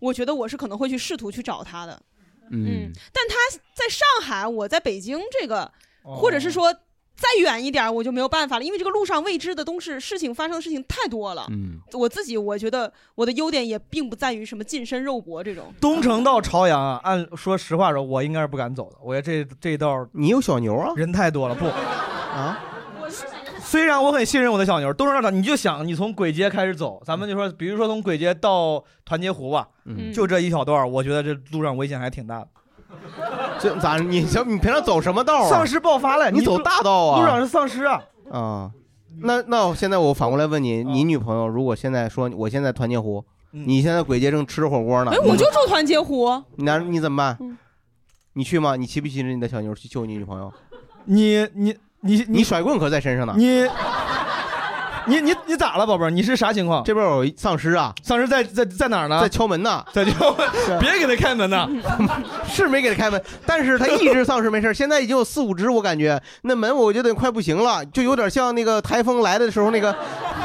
[0.00, 2.02] 我觉得我是可能会去试图去找他的。
[2.50, 3.36] 嗯，但他
[3.72, 5.62] 在上海，我在北京，这个
[6.02, 6.74] 哦或者是说
[7.14, 11.46] 再远一点儿，我就没有办法了，因为这个路上未知的东西、事情发生的事情太多了。
[11.50, 15.72] 嗯，我自己我觉得我的优点也并不在于什么近身肉搏这种。
[15.80, 18.96] 东城到朝阳啊，按说实话说，我应该是不敢走的。
[19.00, 20.92] 我觉得这这一道你有小牛啊？
[20.96, 22.58] 人太多了，不啊。
[23.70, 32.48] 虽然我很信任我的小牛，东城到朝，你就想你从簋街开始走，咱们就说，比如说从簋街到团结湖吧，嗯就这一小段儿，我觉得这路上危险还挺大的。
[33.60, 33.96] 这咋？
[33.98, 35.48] 你小你平常走什么道啊？
[35.48, 37.20] 丧尸爆发了，你走大道啊？
[37.20, 38.02] 路上是丧尸啊！
[38.32, 38.72] 啊，
[39.20, 46.42] 那那我现在我反过来问你，你女朋友如果现在说我现在团结湖，嗯你现在鬼街正吃着火锅呢，哎，我就住团结湖。
[46.56, 47.56] 那你怎么办嗯？
[48.32, 48.74] 你去吗？
[48.74, 50.52] 你骑不骑着你的小牛去救你女朋友？
[51.04, 53.34] 你你你你甩棍可在身上呢。
[53.36, 53.66] 你
[55.06, 56.10] 你你你咋了，宝贝儿？
[56.10, 56.84] 你是啥情况？
[56.84, 59.18] 这边有丧尸啊，丧尸在在在哪儿呢？
[59.20, 60.46] 在敲门呢，在敲门，
[60.78, 61.66] 别给他开门呐！
[62.46, 69.94] 是没给他开门，但是他一只丧尸没事儿，现在已经有四五只，我感觉那门我觉得快不行了，就有点像那个台风来的时候那个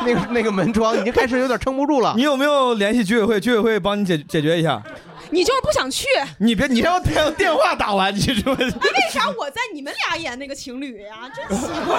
[0.06, 2.14] 那个那个门窗已经开始有点撑不住了。
[2.16, 3.40] 你有没有联系居委会？
[3.40, 4.82] 居委会帮你解解决一下。
[5.32, 6.06] 你就是不想去？
[6.38, 8.56] 你别，你让电电话打完，你说。
[8.58, 11.30] 那为啥我在你们俩演那个情侣呀？
[11.36, 11.98] 真奇怪。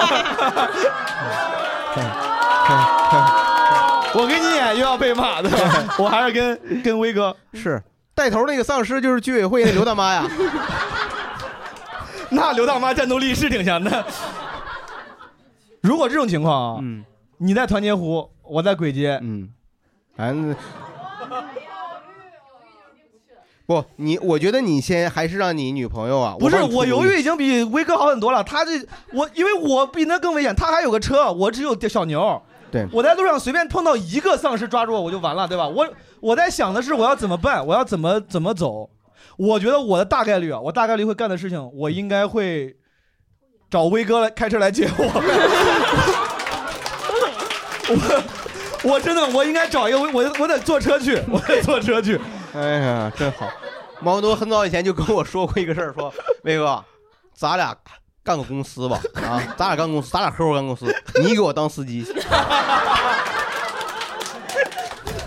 [4.14, 5.50] 我跟你演又要被骂的，
[5.98, 7.82] 我还是跟跟威哥是
[8.14, 10.26] 带头那个丧尸就是居委会那刘大妈呀。
[12.30, 14.04] 那刘大妈战斗力是挺强的。
[15.80, 17.04] 如果这种情况啊，嗯，
[17.38, 19.48] 你在团结湖，我在鬼街，嗯，
[20.16, 20.54] 反正
[23.66, 28.44] 不，你我觉得你先还是让你女朋友啊，不是我犹豫已经比威哥好很多了。
[28.44, 28.70] 他这
[29.12, 32.40] 我因为我比那更危险，他还有个车，我只有小牛。
[32.70, 35.66] 对，我在路上随便碰到一个丧尸抓住我，我就完了，对吧？
[35.66, 35.88] 我
[36.20, 38.88] 我在想的是我要怎么办，我要怎么怎么走。
[39.36, 42.76] 我觉得我的大概率啊，我大概率会干的事情，我应该会
[43.68, 45.04] 找威哥来开车来接我。
[47.88, 52.20] 我我真的我应该找一个我我我得坐车去，我得坐车去。
[52.56, 53.50] 哎呀，真好。
[54.00, 56.12] 毛多很早以前就跟我说过一个事儿，说
[56.44, 56.82] 威哥，
[57.34, 57.76] 咱俩
[58.24, 60.86] 干个公司吧，啊，咱俩干公司，咱俩合伙干公司，
[61.22, 62.02] 你给我当司机。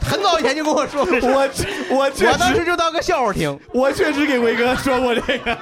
[0.01, 1.49] 很早以前就跟我说我
[1.95, 3.59] 我确我当时实就当个笑话听。
[3.73, 5.55] 我确实给威哥说过这个。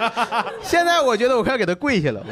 [0.61, 2.25] 现在我觉得我快给他跪下了。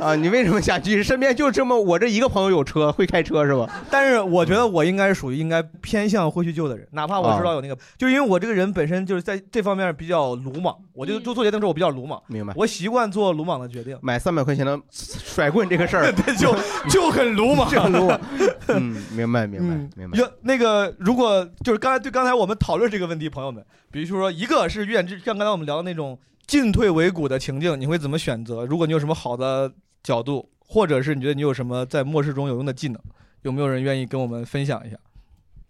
[0.00, 1.02] 啊，你为什么想去？
[1.02, 3.68] 身边就这么我这一个朋友有车，会开车是吧？
[3.90, 12.54] 但是我觉得我应该是属于应该偏向会去救的人，哪怕我知道有那个，就是因为我这个人本身就是在这方面比较鲁莽，我就就做决定之后我比较鲁莽，明白。
[12.56, 16.54] 我习惯做鲁莽的决定，买三百块钱的甩棍这个事儿， 对，就
[16.88, 18.18] 就很鲁莽，就很鲁莽。
[18.68, 20.18] 嗯，明白，明白嗯，明白。
[20.18, 28.64] 有那个，如果就是刚才对刚才我们讨论这个问题，朋友们，比如说一个是远志，像刚才我们聊的那种进退维谷的情境，你会怎么选择？
[28.64, 33.00] 如果你有什么好的角度，或者是你觉得你有什么在末世中有用的技能，
[33.42, 34.96] 有没有人愿意跟我们分享一下？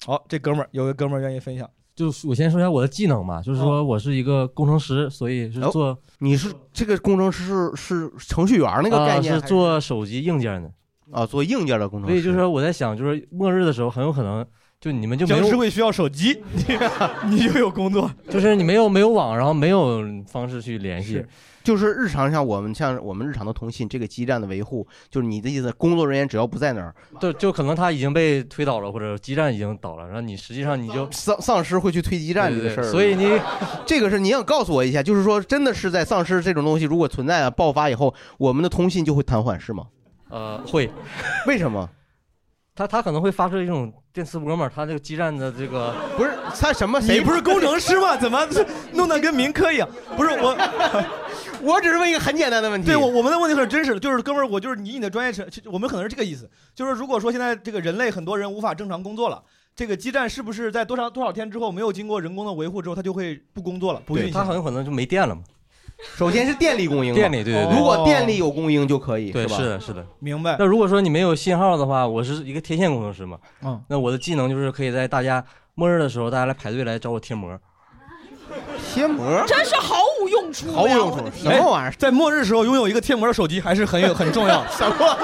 [0.07, 1.69] 好，这哥们儿有个哥们儿愿意分享。
[1.95, 10.73] 就是我先说一下我的技能吧，就是说我是一个工程师，所以是做你是这个工程师是是程序员那个概念，啊是做手机硬件的，
[11.11, 12.15] 啊做硬件的工程师。
[12.15, 14.47] 所以就是说我在想，就是末日的时候很有可能
[14.81, 16.65] 就你们就没有，僵尸会需要手机，你
[17.37, 18.11] 你就有工作。
[18.31, 21.29] 就是你没有没有网，然后没有方式去联系是，
[21.63, 32.83] 就是日常像我们像我们日常的通信，这个基站的维护，就是你的意思，工作人员只要不在那儿，就就可能他已经被推倒了，或者基站已经倒了，然后你实际上你就 丧丧尸会去推基站这个事儿。
[32.83, 33.41] 对对对所以你
[33.87, 39.87] 这个是你想告诉我一下，就是说真的是在丧尸这种东西如果存在啊爆发以后，我们的通信就会瘫痪，是吗？
[40.31, 40.91] 呃会，
[41.47, 41.89] 为什么？
[42.75, 46.99] 他他可能会发射一种电磁波嘛，他这个基站的这个 不是他什么？
[47.01, 48.17] 你不是工程师吗？
[48.17, 48.47] 怎么
[48.95, 49.89] 弄得跟民科一样？
[50.17, 50.57] 不是我，
[51.63, 52.87] 我只是问一个很简单的问题。
[52.87, 59.43] 对我我们的问题很真实的，就是哥们儿，我就是以你的专业成，我们可能是这个意思，就是如果说现在这个人类很多人无法正常工作了，
[59.77, 64.33] 这个基站是不是在多长多少天之后没有经过人工的维护之后，它就会不工作了，不运，行？
[64.33, 65.43] 它很有可能就没电了嘛。
[66.17, 69.57] 首先是电力供应嘛，电力对对对如果电力有供应就可以，对，吧？
[69.57, 70.05] 是的，是的。
[70.19, 70.57] 明白。
[70.59, 77.59] 那如果说你没有信号的话，我是一个天线工程师嘛，嗯，那我的技能就是可以在大家末日的时候，大家来排队来找我贴膜。
[78.93, 81.93] 贴膜真是毫无用处呀，毫无用处我的，天什么玩意儿？
[81.97, 84.69] 在末日时候拥有一个贴膜的手机还是很有很重要的。
[84.77, 85.19] 什么？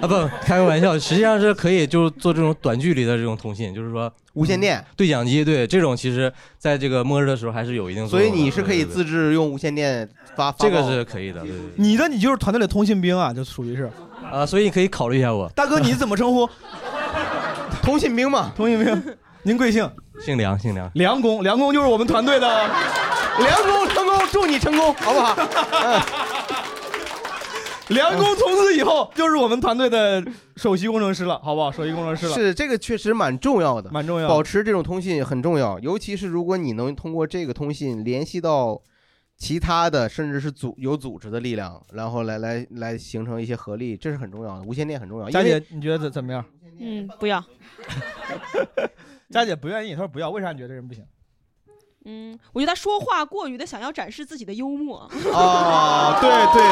[0.00, 8.38] 啊不，开个玩笑，实际上是可以就是做这种短距离的这种通信，就是说无线电对讲机，对这种其实在这个末日的时候还是有一定作所用的。
[8.38, 11.70] 以你是可以自制用无线电发，发这个报是可以的，对对对。
[11.76, 13.90] 你的你就是团队里通信兵啊，就属于是。
[14.32, 15.48] 啊，所以你可以考虑一下我。
[15.56, 16.48] 大哥，你怎么称呼？
[17.82, 19.16] 通信兵嘛，通信兵。
[19.42, 19.90] 您贵姓？
[20.24, 20.90] 姓梁，姓梁。
[20.94, 22.46] 梁工，梁工就是我们团队的。
[23.40, 25.34] 梁工成功，祝你成功，好不好？
[25.82, 26.00] 嗯
[27.94, 30.24] 梁工从此以后就是我们团队的
[30.56, 31.72] 首席工程师了，好不好？
[31.72, 32.34] 首席工程师了。
[32.34, 38.80] 是这个确实蛮重要的，蛮重要的保持这种通信很重要，尤其是如果你能通过这个通信联系到
[39.36, 44.64] 其他的，甚至是组有组织的力量，然后来来来形成一些合力，这是很重要的。
[44.64, 45.28] 无线电很重要。
[45.28, 46.44] 佳姐，你觉得怎怎么样？
[46.78, 47.42] 嗯，不要。
[49.30, 51.04] 佳姐不愿意，她说不要，为啥你觉得这人不行？
[52.04, 55.00] 嗯，我觉得他说话过于的想要展示自己的幽默。
[55.34, 56.62] 啊，对对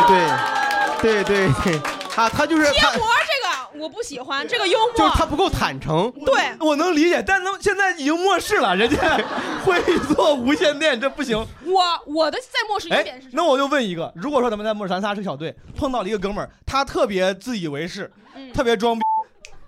[1.03, 6.11] 对对对对，他他就是他贴膜这个我不喜欢，这个幽默就是他不够坦诚。
[6.25, 9.21] 对，我能理解，但能现在已经末世了，人家
[9.65, 9.81] 会
[10.15, 11.37] 做无线电，这不行。
[11.65, 19.05] 我我的在末世优哎点是，那我就问一个，如果说咱们在末世，咱仨是个小队，碰到了一个哥们儿，他特别自以为是，嗯特别装逼，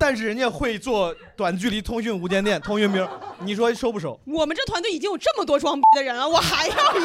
[0.00, 3.06] 但是人家会做短距离通讯无线电通讯兵，
[3.44, 4.18] 你说收不收？
[4.24, 6.80] 我们这团队已经有这么多装逼的人了，我还要一个，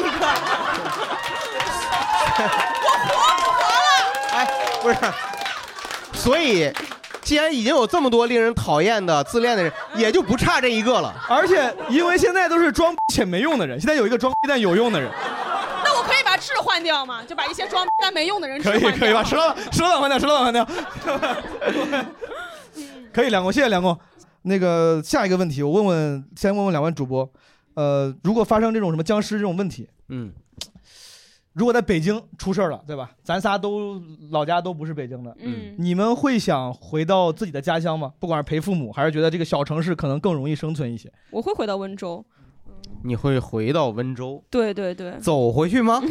[2.82, 3.92] 我活不活了？
[4.32, 4.48] 哎，
[4.80, 4.96] 不是，
[6.14, 6.72] 所以
[7.20, 11.14] 既然已经有这么多令人讨厌的自恋的人，也就不差这一个了。
[11.28, 15.10] 而且因为现在都是装逼且没用的人，现在有一个装逼但有用的人，
[15.84, 17.22] 那我可以把置换掉吗？
[17.28, 19.00] 就把一些装逼但没用的人置可以换掉。
[19.00, 19.22] 可以吧？
[19.22, 20.66] 石老板，石老板换掉，石老板换掉。
[23.16, 23.98] 可以，梁工，谢谢梁工。
[24.42, 27.26] 那个下一个问题，我问问，先问问两位主播，
[27.72, 30.30] 呃，如果发生这种什么僵尸这种问题，嗯，
[31.54, 33.12] 如果在北京出事儿了，对吧？
[33.22, 33.98] 咱仨都
[34.30, 38.12] 老家都不是北京的，嗯，你们会想回到自己的家乡吗？
[38.18, 41.10] 不管是陪父母，还是觉得这个小城市可能更容易生存一些？
[41.30, 42.22] 我会回到温州。
[43.02, 46.02] 你会回到温州，对对对，走回去吗？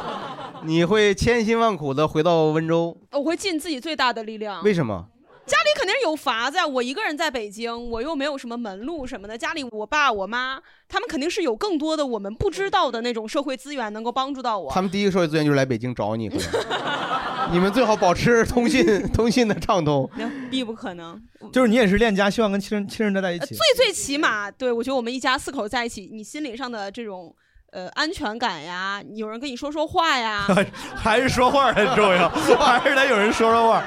[0.64, 2.96] 你会千辛万苦的回到温州？
[3.12, 4.64] 我会尽自己最大的力量。
[4.64, 5.06] 为什么？
[5.46, 9.38] 家里肯定是有法子呀，我一个人在北京，我又没有什么门路什么的。
[9.38, 14.72] 家里我爸我妈他们肯定是有更多的我们不知道的那种社会资源能够帮助到我。
[14.72, 20.10] 他们第一个社会资源就是来北京找你，可能 你们最好保持通信通信的畅通。
[20.16, 21.22] 那必不可能。
[21.52, 23.54] 就是你也是恋家，希望跟亲人亲人待在一起。
[23.54, 27.32] 最最起码，对我觉得我们一家四口在一起，你心理上的这种
[27.70, 30.44] 呃安全感呀，有人跟你说说话呀，
[30.96, 33.84] 还是说话很重要，还是得有人说说话。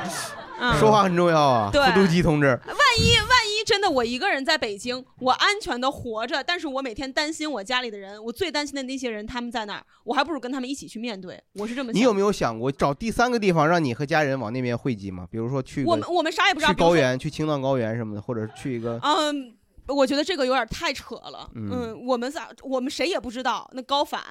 [0.60, 2.48] 嗯说话很重要啊，对复读机同志。
[2.48, 11.42] 万一万一真的我一个人在北京，我安全的活着，但是我每天担心我家里的人，我最担心的那些人他们在哪儿，我还不如跟他们一起去面对。
[11.54, 12.00] 我是这么想。
[12.00, 15.28] 你有没有想过找第三个地方让你和家人往那边汇集吗？
[15.32, 19.54] 比如说去个我们我们啥也不知道去比如说高原、去青藏高原什么的，或者去一个嗯，
[19.88, 21.50] 我觉得这个有点太扯了。
[21.56, 24.22] 嗯嗯，我们仨我们谁也不知道那高反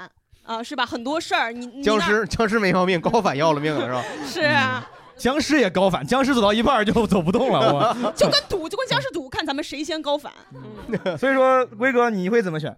[0.44, 0.86] 啊、是吧？
[0.86, 4.04] 很多事儿，你你那僵尸，僵尸没要命，高反要了命了，是吧？
[4.26, 8.12] 是啊，僵尸也高反，僵尸走到一半儿就走不动了， 我。
[8.12, 10.32] 就跟赌，就跟僵尸赌，看咱们谁先高反。
[11.04, 12.76] 嗯， 所以说，威哥你会怎么选？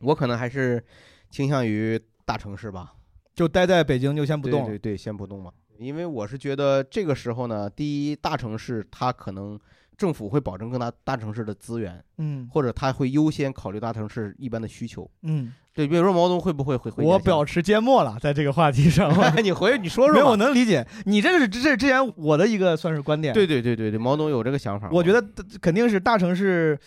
[0.00, 0.82] 我可能还是
[1.30, 2.94] 倾向于大城市吧，
[3.34, 4.64] 就待在北京就先不动。
[4.64, 9.58] 对对对，先不动嘛，因为我是觉得这个时候呢，第一，大城市它可能
[9.96, 15.10] 政府会保证更大大城市的资源，嗯或者他会优先考虑大城市一般的需求。
[15.22, 17.02] 嗯，对，比如说毛泽东会不会回回？
[17.02, 19.10] 我保持 缄默了，在这个话题上。
[19.42, 23.32] 你回你说说没有，我能理解你这是这是之前我的一个算是观点。
[23.32, 24.88] 对对对对对，毛泽东有这个想法。
[24.92, 25.24] 我觉得
[25.60, 26.78] 肯定是大城市，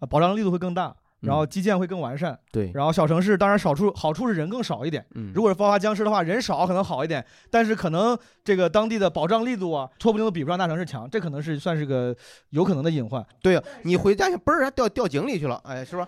[0.00, 2.38] 呃保障力度会更大，然嗯后基建会更完善。
[2.50, 5.04] 对然后小城市当然少处好处是人更少一点。
[5.14, 12.14] 嗯如果是爆发僵尸的话，人少可能好一点，但是可能这个当地的保障力度啊，说不定都比不上大城市强，这可能是算是个
[12.50, 13.24] 有可能的隐患。
[13.40, 16.06] 对呀、你回家嘣儿掉掉井里去了，哎，是吧？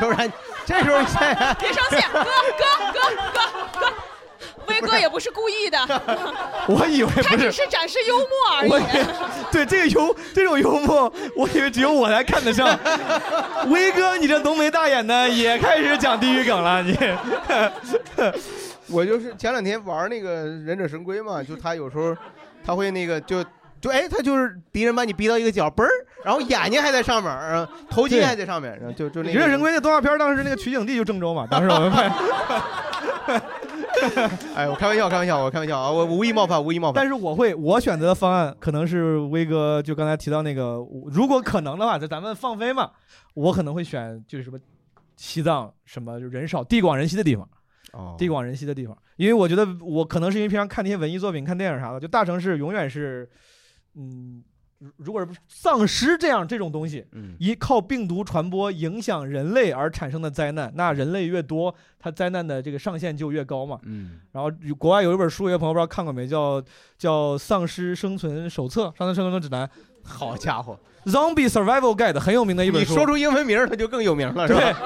[0.00, 0.30] 要不然
[0.66, 0.98] 这时候
[1.58, 3.00] 别生气，哥哥哥
[3.32, 3.92] 哥哥，
[4.68, 5.78] 威哥也不是故意的，
[6.68, 8.26] 我以为，他只是展示幽默
[8.58, 8.70] 而已。
[9.52, 12.78] 对这个幽这种幽默，我以为只有我才看得上。
[13.68, 16.96] 威哥，你这浓眉大眼的也开始讲地狱梗了，你。
[18.88, 22.14] 我就是前两天玩那个忍者神龟嘛，就他有时候
[22.64, 23.42] 他会那个就
[23.80, 25.88] 就哎，他就是敌人把你逼到一个角，嘣儿，
[26.22, 32.12] 然后眼睛还在上面，然后头巾还在上面，然后就就那个忍者神龟那动画片当时那个取景地就郑州嘛，当时我们拍。
[34.54, 36.94] 哎，我开玩笑，开玩笑，我开玩笑啊，我我无意冒犯，无意冒犯。
[36.94, 42.90] 但是我会，我选择的方案可能是威哥就刚才提到那个，如果可能的话，就咱们放飞嘛，
[43.34, 44.58] 我可能会选就是什么
[45.16, 47.48] 西藏什么就人少地广人稀的地方，
[47.92, 48.96] 哦，地广人稀的地方。
[49.16, 53.30] 因为我觉得我可能是因为平常看那些文艺作品、看电影啥的，就大城市永远是，
[53.94, 54.42] 嗯，
[54.84, 63.78] 如如果是丧尸这样这种东西，嗯一靠病毒传播影响人类而产生的灾难，那人类越多，它灾难的这个上限就越高嘛。
[63.84, 66.62] 嗯然后国外有一本书，有些朋友不知道看过没，叫
[66.98, 69.68] 叫《丧尸生存手册》《丧尸生存指南
[70.02, 70.78] 好家伙，》
[71.10, 72.90] （Zombie Survival Guide），很有名的一本书。
[72.90, 74.78] 你说出英文名，它就更有名了，是对吧？，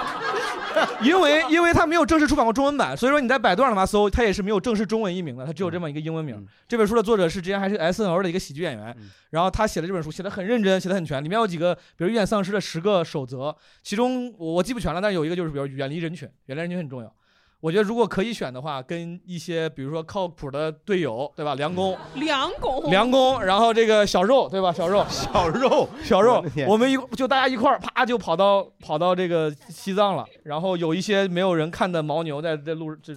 [1.02, 6.34] 因为因为它没有正式出版过中文版，所以说你在百度上的话搜，它也是没有正式中文译名的，它只有这么一个英文名。
[6.36, 17.14] 嗯这本书的作者是之前还是 S N L 的一个喜剧演员，嗯然后他写了这本书，写的很认真，写的很全，里面有几个比如遇见丧尸的十个守则，其中我我记不全了，但是有一个就是比如远离人群，远离人群很重要。
[17.60, 21.56] 我觉得如果可以选的话，跟一些比如说靠谱的队友，对吧？
[21.56, 24.72] 梁工，梁工，梁工，然后这个小肉，对吧？
[24.72, 33.12] 小肉，小肉，小肉我们一就大家一块儿啪就跑到跑到这个西藏了，然后有一些没有人看的牦牛在在路这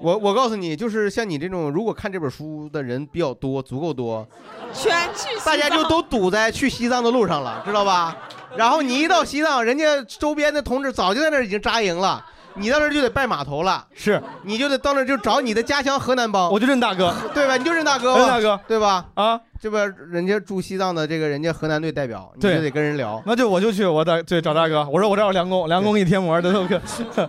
[0.00, 4.26] 我我告诉你，就是像你这种，如果看这本书的人比较多，足够多，
[4.72, 8.16] 全去西藏大家就都堵在去西藏的路上了，知道吧？
[8.56, 12.24] 然后你一到西藏，人家周边的同志早就在那儿已经扎营了，
[12.54, 17.56] 你到那儿就得拜码头了，是，你就得到那儿就找你的家乡河南帮，我就认大哥，对吧？
[17.56, 19.04] 你就认大哥吧，认大哥对吧？
[19.14, 26.52] 啊，这边人家住西藏的这个人家河南队代表，你对就得跟人聊，那就我就去我大对找大哥，我说我这儿有梁工，梁工给你贴膜的。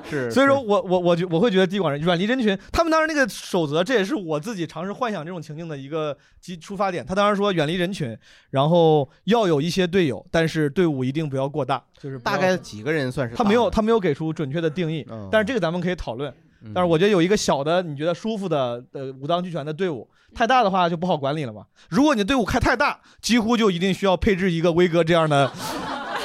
[0.09, 7.05] 是，所以说我我我就我会觉得地广人远离人群，他们当时那个守则，这也是我自己尝试幻想这种情境的一个基出发点。
[7.05, 8.17] 他当时说远离人群，
[8.49, 13.43] 然后要有一些队友，但是队伍一定不要过大，就是不要大概几个人算是大？
[13.43, 16.33] 他没有他没有给出准确的定义，嗯，但是这个咱们可以讨论。
[16.63, 21.65] 嗯但是我觉得有一个小的你觉得舒服的呃五脏俱全的队伍，太大的话就不好管理了嘛。
[21.89, 25.51] 如果你队伍开太大，几乎就一定需要配置一个威哥这样的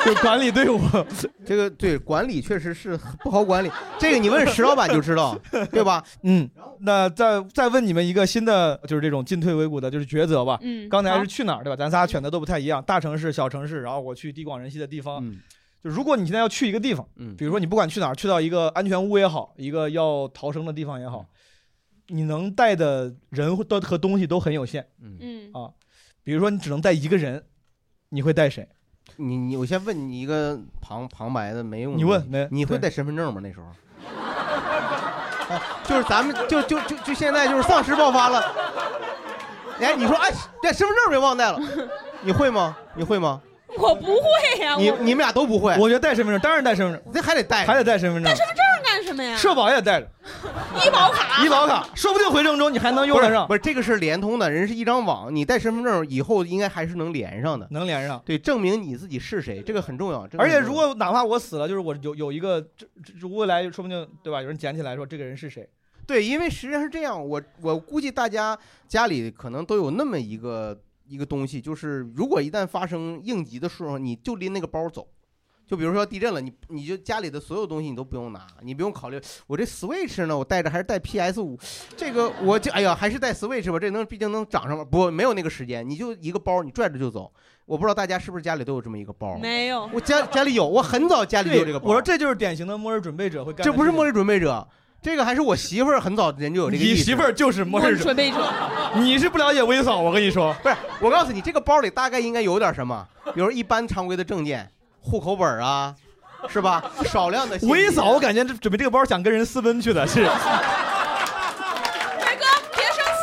[0.05, 0.79] 就 管理队伍。
[1.45, 5.37] 这个对管理确实是不好管理，这个你问石老板就知道，
[5.73, 6.05] 对吧？
[6.23, 6.49] 嗯，
[6.81, 10.59] 那再再问你们一个新的就是这种进退维谷的就是抉择吧。
[10.63, 11.77] 嗯，刚才是去哪儿对吧？
[11.77, 15.19] 咱仨选的都不太一样，大城市、小城市，然后我去地广人稀的地方。
[15.25, 15.41] 嗯
[15.89, 21.25] 就如果你现在要去一个地方，嗯比如说你不管去哪儿，去到一个安全屋也好，一个要逃生的地方也好，
[22.09, 25.71] 你能带的人和和东西都很有限嗯，嗯，啊。
[26.23, 27.43] 比如说你只能带一个人，
[28.11, 28.69] 你会带谁？
[29.17, 33.41] 你你我先问你一个旁旁白的没用的你问没你会带身份证吗？
[33.43, 33.67] 那时候？
[33.67, 33.75] 啊
[35.85, 38.39] 就是咱们就就就就现在就是丧尸爆发了，
[39.81, 40.31] 哎，你说哎，
[40.63, 41.59] 这身份证别忘带了，
[42.23, 42.77] 你会吗？
[42.95, 43.41] 你会吗？
[43.79, 48.35] 我不会呀，我你你们俩都不会，我觉得带身份证，当然带身份证，这还得带，还得带身份证带。
[48.35, 49.37] 身份证干什么呀？
[49.37, 50.11] 社保也带着，
[50.87, 57.69] 医保卡，医保卡，说不定回郑州你还能用得上不，是这个是联通的，人是一张网，你带身份证以后应该还是能连上的。
[57.71, 58.21] 能连上。
[58.25, 60.27] 对，证明你自己是谁，这个很重要。
[60.27, 62.87] 这个而且重要如果哪怕我死了，就是我有有一个，这
[63.21, 64.41] 这未来说不定对吧？
[64.41, 65.69] 有人捡起来说这个人是谁？
[66.07, 68.59] 对，因为实际上是这样，我我估计大家
[68.89, 70.75] 家里可能都有那么一个
[71.09, 75.09] 一个东西，就是如果一旦发生应急的时候，你就拎那个包走。
[75.67, 81.59] 就比如说地震了，你你就家里的所有东西你都不用拿，你不用考虑我这 Switch 呢，我带着还是带 PS 五，
[81.95, 84.83] 这个我就哎呀还是带 Switch 吧，这能毕竟能长上吗？
[84.83, 87.31] 不，没有那个时间，你就一个包，你拽着就走。
[87.67, 89.37] 我不知道大家是不是家里都有这么一个包？
[89.37, 91.89] 没有，我家家里有，我很早家里就有这个包。
[91.91, 93.63] 我说这就是典型的末日准备者会干。
[93.63, 94.67] 这不是末日准备者，
[95.01, 96.95] 这个还是我媳妇儿很早人就有这个意识。
[96.95, 98.39] 你媳妇儿就是末日准准备者，
[98.97, 104.69] 你是不了解威嫂，我跟你说，不是，我告诉你，这个包里大概应该有点什么，比如一般常规的证件、
[105.01, 105.95] 户口本啊，
[106.49, 106.83] 是吧？
[107.05, 110.21] 少量的信息微嫂，我感觉这准备这个包想跟人私奔去的，是。
[110.21, 110.35] 伟哥
[112.75, 112.97] 别生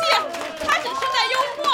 [0.66, 1.64] 他只是在幽默。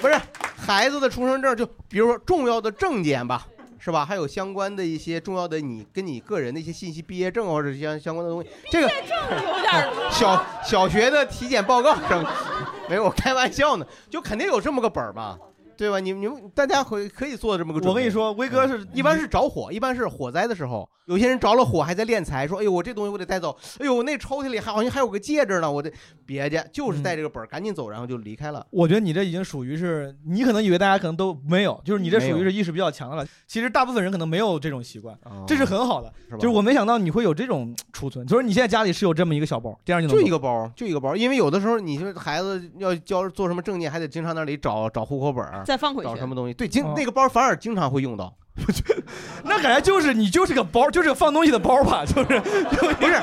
[0.00, 0.14] 不是
[0.56, 3.46] 孩子的出生证，就比如说重要的证件吧，
[3.84, 4.04] 是吧？
[4.04, 12.30] 还有相关的一些重要的你跟你个人的一些信息，毕业证或者相相关的东西，这个有点 小小学的体检报告什么，
[12.88, 15.36] 没有，我开玩笑呢，就肯定有这么个本儿吧。
[15.82, 15.98] 对吧？
[15.98, 17.90] 你你们大家会可以做这么个准备。
[17.90, 23.56] 我跟你说，威哥是一般是着火，一般是火灾的时候，有些人着了火还在敛财，说：“哎呦，我这东西我得带走。
[23.80, 25.92] 哎呦，那抽屉里还好像还有个戒指呢，我得
[26.24, 28.64] 别介，就是带这个本儿，赶紧走，然后就离开了。
[28.70, 33.26] 我觉得你这已经属于是，你可能以为大家可能都没有，就是你这属于是意识比较强的了。
[33.48, 36.08] 其实大部分人可能没有这种习惯，这是很好的。
[36.08, 46.52] 哦是吧就是我没想到你会有这种储存，就是你现在家里是有这么一个小包，这样就能就一个包，就一个包，因为有的时候你说孩子要交做什么证件，还得经常那里找找户口本儿，再放回去找什么东西。
[46.52, 48.34] 对，经哦那个包反而经常会用到。
[49.44, 52.38] 那感觉就是你就是个包，就是个放东西的包吧，就是
[53.00, 53.18] 不是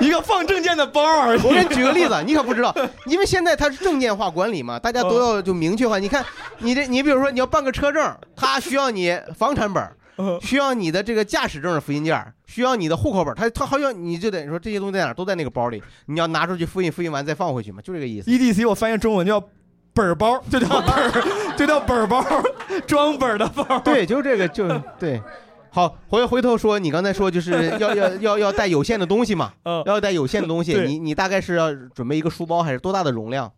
[0.00, 1.40] 一个放证件的包而已。
[1.42, 5.98] 我给你举个例子，你可不知道，因为现在它是证件化管理嘛，大家都要就明确化。
[5.98, 6.24] 你看，
[6.60, 9.86] 你这你比如说你要办个车证，它需要你房产本，
[10.40, 18.30] 需要你的这个驾驶证的复印件，需要你的户口本儿，他他好像你就得说这些东西在哪都在那个包里，你要拿出去复印，复印完再放回去嘛，就这个意思。
[18.30, 19.38] EDC 我翻译中文叫
[19.94, 22.24] 本儿包，就叫本儿，就叫本儿包，
[22.86, 23.78] 装本儿的包。
[23.80, 24.68] 对，就是这个，就
[24.98, 25.22] 对。
[25.70, 33.50] 好，回回头说，你刚才说就是要要要要带有限的东西嘛， 嗯要带有限的东西，对你你大概是要准备一个书包，还是多大的容量？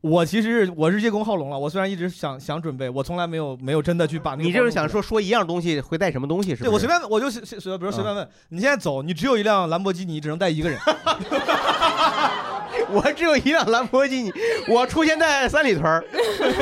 [0.00, 4.42] 我其实是我是叶公好龙了，我虽然一直想想准备，我从来没有没有真的去把那个。
[4.44, 6.86] 你就是想说说一样东西会带什么东西是对，不是？
[6.86, 10.78] 我随便我就随随比如随便问，你现在走，你只有一辆兰博基尼，只能带一个人。
[12.90, 14.32] 我只有一辆兰博基尼，
[14.68, 16.04] 我出现在三里屯儿，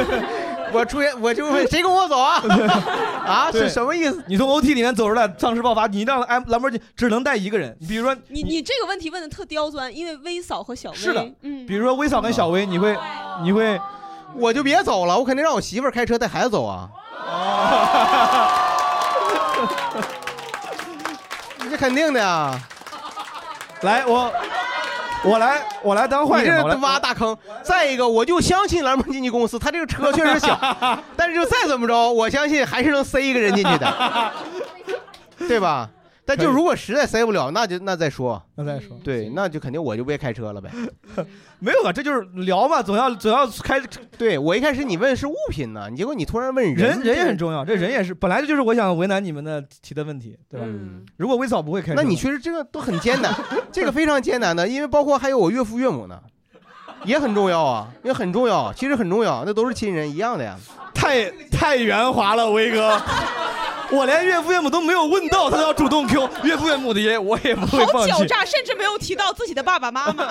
[0.72, 2.43] 我出现我就问谁跟我走啊？
[3.27, 4.22] 啊，对是什么意思？
[4.27, 7.77] 你从 OT 里面走出来，丧尸爆发，你一辆兰兰博基尼只能带一个人。
[7.89, 12.97] 比如说，你你这个问题问的特刁钻，因为威嫂和小薇是的嗯比，如说威嫂跟小薇，你会
[13.43, 13.79] 你会，
[14.35, 16.89] 我就别走了，我肯定让我媳妇儿开车带孩子走啊。
[21.70, 22.59] 这肯定的呀。
[23.83, 24.33] 来我
[25.27, 27.37] 我来我来当坏你人吧，我这来挖大坑。
[27.62, 30.59] 再一个，我就相信兰博基尼公司，它这个车确实小，
[31.16, 34.33] 但是就再怎么着，我相信还是能塞一个人进去的，
[35.49, 35.89] 对吧？
[36.27, 38.43] 但就如果实在塞不了，那就那再说。
[38.57, 40.68] 那再说，对，那就肯定我就不会开车了呗。
[41.61, 41.93] 没有吧？
[41.93, 43.81] 这就是聊嘛，总要总要开
[44.18, 47.53] 对我一开始你问是物品呢，结果你突然问人人也很重。
[47.53, 50.66] 要，这人也是本来就是我想为难你们的提的问题，对吧？
[50.68, 53.33] 嗯，如果微嫂不会开车，那你确实这个都很艰难，
[53.70, 56.20] 这个非常艰难的，因为包括还有我岳父岳母呢，
[57.05, 60.59] 也很重要啊，也很重要，其实很重要，那都是亲人一样的呀。
[60.93, 63.01] 太太圆滑了，威哥。
[63.91, 68.12] 我连岳父岳母都没有问到，他都要主动 Q 岳父岳母的爷我也不会好放弃。
[68.12, 70.28] 狡诈，甚至没有提到自己的爸爸妈妈。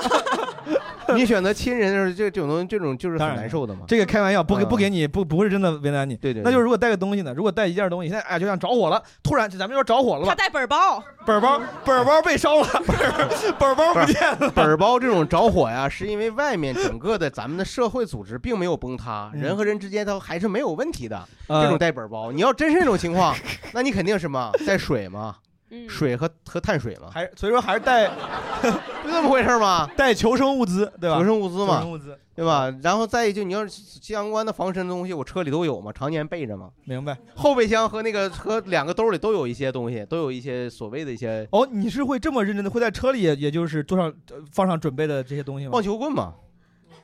[1.15, 3.81] 你选择亲人的时候，这这种东西，这种就是很难受的嘛。
[3.87, 6.15] 这个开玩笑，不给嗯不给你不不会真的为难你。
[6.15, 7.33] 对对对那就是如果带个东西呢？
[7.35, 14.51] 如果带一件东西，现在哎就像着火了，突然咱们就说着火了吧他，带本儿包，本儿包本儿包被烧了， 本儿本儿包不见了。
[14.53, 21.27] 本儿包这种着火呀，是因为外面整个的咱们的社会组织并没有崩塌，嗯人和人之间它还是没有问题的。
[21.47, 23.35] 呃这种带本儿包，你要真是那种情况，
[23.73, 25.35] 那你肯定什么带水嘛，
[25.71, 28.07] 嗯，水和和碳水嘛，还所以说还是带
[28.61, 29.87] 不就这么回事儿吗？
[29.97, 31.17] 带求生物资，对吧？
[31.17, 32.73] 求生物资嘛求生，物资，对吧？
[32.83, 36.69] 然后再一就你要是相关的防身的东西，我车里都有嘛，常年备着嘛。
[36.85, 37.17] 明白？
[37.35, 45.81] 后备箱和那个和两个兜里都有一些东西，都有一些所谓的一些哦，你是会这么认真的，会在车里也也就是坐上呃放上准备的这些东西吗棒？
[45.81, 46.33] 球棍嘛。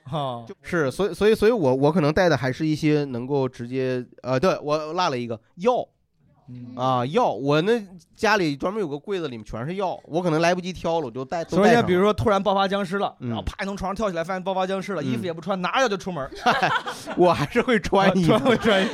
[0.03, 5.87] 哈，是，所以所以所以我我可能带的还是一些能够直接呃，对我落了一个药嗯
[6.75, 7.81] 啊药，我那
[8.15, 11.85] 家里专门有个柜子，里面全是药，我可能来不及挑了，我就带都所以带上。
[11.85, 16.29] 比如说突然爆发僵尸了，嗯然后啪从床上跳起来，发现爆发僵尸了，衣服嗯也不穿，拿着就出门，
[17.15, 18.57] 我还是会穿衣穿服会。
[18.57, 18.87] 穿。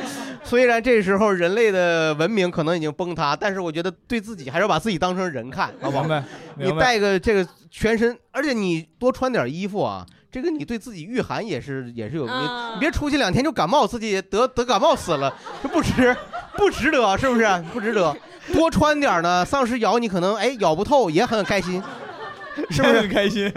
[0.43, 6.09] 虽然这时候人类的文明可能已经崩塌，但是我觉得对自己还是要把自己当成人看，好不好明？
[6.09, 6.23] 白？
[6.55, 6.71] 你。
[6.79, 10.05] 带个这个全身，而且你多穿点衣服啊，
[10.39, 15.33] 这个你对自己御寒也是也是有，你别出去两天就感冒，自己得得感冒死了，
[15.63, 16.15] 这不值
[16.55, 17.63] 不值得，是不是？
[17.73, 18.15] 不值得。
[18.53, 21.81] 多穿点呢，丧尸咬你可能哎咬不透，也很开心，
[22.69, 23.07] 是不是很是？
[23.07, 23.51] 开心？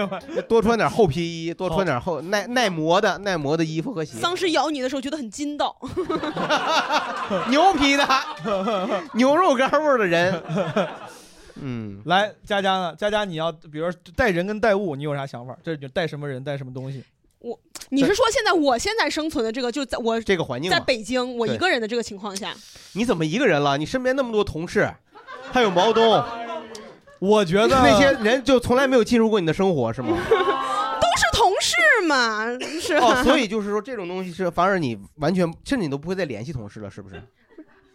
[0.48, 5.76] 多穿点厚皮衣，多穿点厚耐耐磨的耐磨的衣服和鞋，丧尸咬你的时候觉得很筋道，
[7.50, 8.08] 牛皮的
[9.12, 10.42] 牛肉干味儿的人，
[11.60, 12.02] 嗯。
[12.06, 12.94] 来，佳佳呢？
[12.96, 15.56] 佳佳，你要比如说带人跟带物，你有啥想法？
[15.62, 17.04] 这就带什么人，带什么东西？
[17.38, 17.58] 我
[17.88, 22.54] 你是说现在我现在生存的这个，就在我这个环境在，北京我一个人的这个情况下，
[22.92, 23.78] 你怎么一个人了？
[23.78, 24.92] 你身边那么多同事，
[25.50, 26.22] 还有毛东，
[27.18, 30.18] 我觉得那些人就从来没有进入过你的生活，是吗？
[31.00, 32.44] 都是同事嘛，
[32.78, 33.20] 是吧？
[33.20, 37.22] 哦，所以就是说这种东西是反而你完全甚至你都不会再联系同事了，是不是？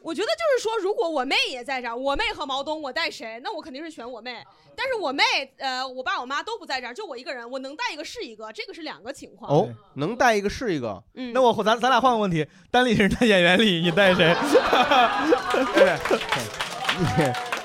[0.05, 3.41] 我觉得就是说，如果我妹也在这儿，我妹和毛东，我带谁？
[3.43, 4.37] 那我肯定是选我妹。
[4.75, 5.23] 但是我妹，
[5.57, 9.51] 呃，我爸我妈都不在这儿，就我一个人，我能带一个是一个，这个是两个情况。
[9.51, 11.03] 哦，能带一个是一个。
[11.15, 14.31] 嗯，那我咱咱俩换个问题，单立人的演员里你带谁？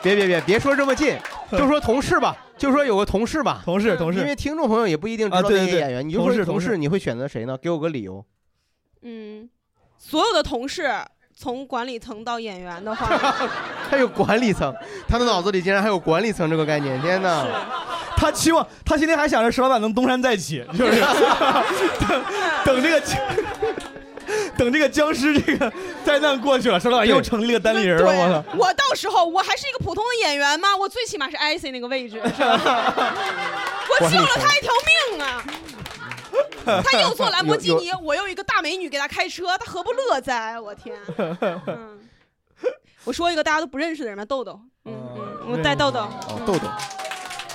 [0.03, 1.15] 别别别别说这么近，
[1.51, 3.61] 就说同事吧，就说有个同事吧。
[3.67, 7.59] 同事同事因为听众朋友也不一定知道啊对对对那些演员，你就同说同事，事同事你会选择谁呢？
[7.59, 8.25] 给我个理由。
[9.03, 9.51] 嗯，
[9.99, 10.91] 所有的同事，
[11.41, 13.07] 从管理层到演员的话，
[13.89, 14.75] 还有管理层，
[15.09, 17.47] 他的脑子里竟然还有管理层这个概念，天哪！
[18.15, 21.01] 他期望他今天还想着石老板能东山再起，就是
[21.99, 22.23] 等
[22.67, 23.03] 等这个
[24.59, 25.73] 等这个僵尸这个
[26.05, 28.45] 灾难过去了，石老板又成立了单立人了，我操！
[28.59, 30.77] 我到时候我还是一个普通的演员吗？
[30.79, 32.61] 我最起码是 IC 那个位置，是吧？
[33.99, 34.71] 我救了他一条！
[36.85, 40.59] 他又坐兰博基尼，我又一个大美女给他开车，他何不乐哉？
[40.61, 40.97] 我天！
[41.67, 41.99] 嗯，
[43.05, 44.61] 我说一个大家都不认识的人吧，豆豆。
[44.85, 46.01] 嗯嗯，我带豆豆。
[46.01, 46.69] 哦，豆豆。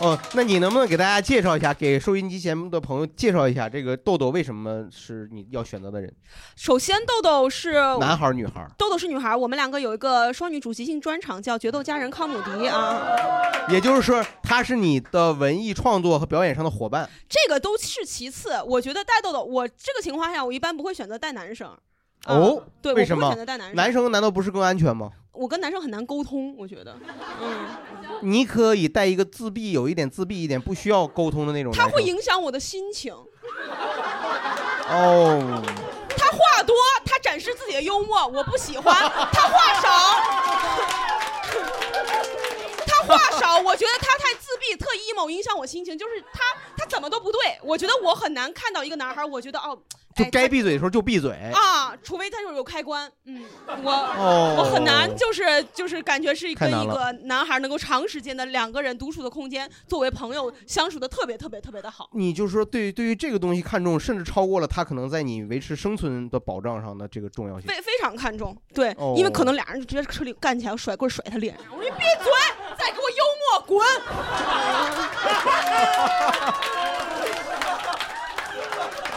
[0.02, 6.14] 哦，那你能不能给大家介绍一下，给收音机前的朋友介绍一下这个豆豆为什么是你要选择的人？
[6.58, 8.70] 首先，豆豆是男孩儿女孩儿？
[8.78, 13.08] 豆豆是女孩儿，我们两个有一个双女主即兴专场，叫《决斗佳人康姆迪》啊。
[13.70, 17.10] 也就是说，他是你的文艺创作和表演上的伙伴。
[17.30, 21.76] 这个都是其次，我觉得带豆豆，我这个情况下，我一般不会选择带男生。
[22.26, 23.76] 啊哦，对，为什么男生。
[23.76, 25.10] 男生难道不是更安全吗？
[25.32, 26.96] 我跟男生很难沟通，我觉得，
[27.42, 27.68] 嗯，
[28.22, 31.74] 你可以带一个自闭，有一点自闭一点，不需要沟通的那种。
[31.74, 33.14] 他会影响我的心情。
[34.88, 35.62] 哦，
[36.18, 36.74] 他话多，
[37.06, 38.94] 他展示自己的幽默，我不喜欢；
[39.32, 39.90] 他话少，
[41.20, 41.25] 他
[43.06, 45.98] 话少，我觉得他太自闭，特 emo，影响我心情。
[45.98, 46.44] 就是他，
[46.78, 49.78] 他怎么都不对，我觉得我很难看到一个男孩，我觉得哦。
[50.16, 51.34] 就该闭嘴的时候就闭嘴。
[51.54, 53.44] 啊，除非他就是有开关，嗯，
[53.84, 55.44] 我、哦我很难，就是
[55.74, 62.10] 就是感觉是一个一了个男孩能够长时间的两个人独处的空间，作为朋友相处的特别特别特别的好。
[62.14, 67.68] 你就说对对于这个东西看重，甚至超过了他可能在你维持生存的保障上的这个重要性。
[67.68, 72.32] 非非常看重，对，哦因为可能俩人就直接车里干起来，甩棍甩他脸上，我说你闭嘴，
[72.78, 73.86] 再给我幽默，滚！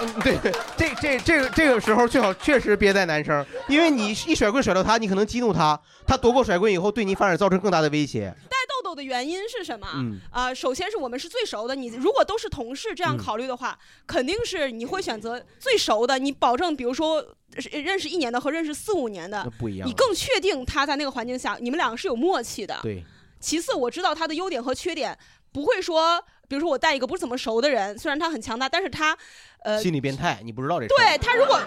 [0.01, 0.39] 嗯， 对，
[0.77, 8.33] 这这这个这个时候最好确实别带男生，因为你一甩棍甩到他，你可能激怒他，他夺过甩棍以后，对你反而造成更大的威胁。
[8.49, 9.89] 带豆豆的原因是什么？
[9.95, 11.75] 嗯啊、首先是我们是最熟的。
[11.75, 16.17] 你如果都是同事这样嗯考虑的话，肯定是你会选择最熟的。
[16.19, 17.25] 你保证，比如说
[17.73, 22.79] 认识一年的和认识四五年的那，不一样你更确定他在那个环境下，你们两个是有默契的。
[22.83, 23.05] 对，
[23.41, 25.17] 其次，我知道他的优点和缺点，
[25.53, 29.17] 不会说，比如说我带一个不是怎么熟的人，虽然他很强大，但是他，
[29.65, 30.95] 呃，心理变态，你不知道这事。
[30.97, 31.59] 对他如果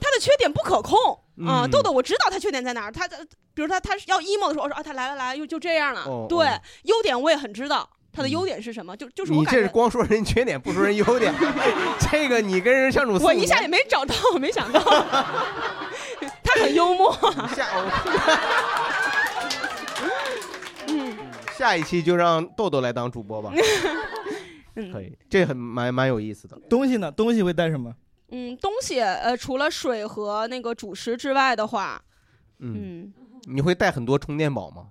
[0.00, 1.14] 他的缺点不可控
[1.46, 6.46] 啊、嗯豆豆我知道他缺点在哪儿，他的比如他他要 emo 的时候，我说啊他来了来了又就这样了，对
[6.82, 7.88] 优点我也很知道。
[8.12, 8.96] 他的优点是什么？
[8.96, 11.32] 就就是我你感觉这是光说人缺点，不说人优点，
[12.10, 14.80] 这个你跟人相处我一下也没找到，没想到
[16.42, 17.16] 他很幽默。
[21.60, 23.52] 下一期就让豆豆来当主播吧。
[24.76, 26.58] 嗯可以，这很蛮蛮有意思的。
[26.70, 27.12] 东西呢？
[27.12, 27.94] 东西会带什么？
[28.30, 32.02] 嗯，东西呃，除了水和那个主食之外的话，
[32.60, 33.12] 嗯，嗯，
[33.52, 34.88] 你会带很多充电宝吗？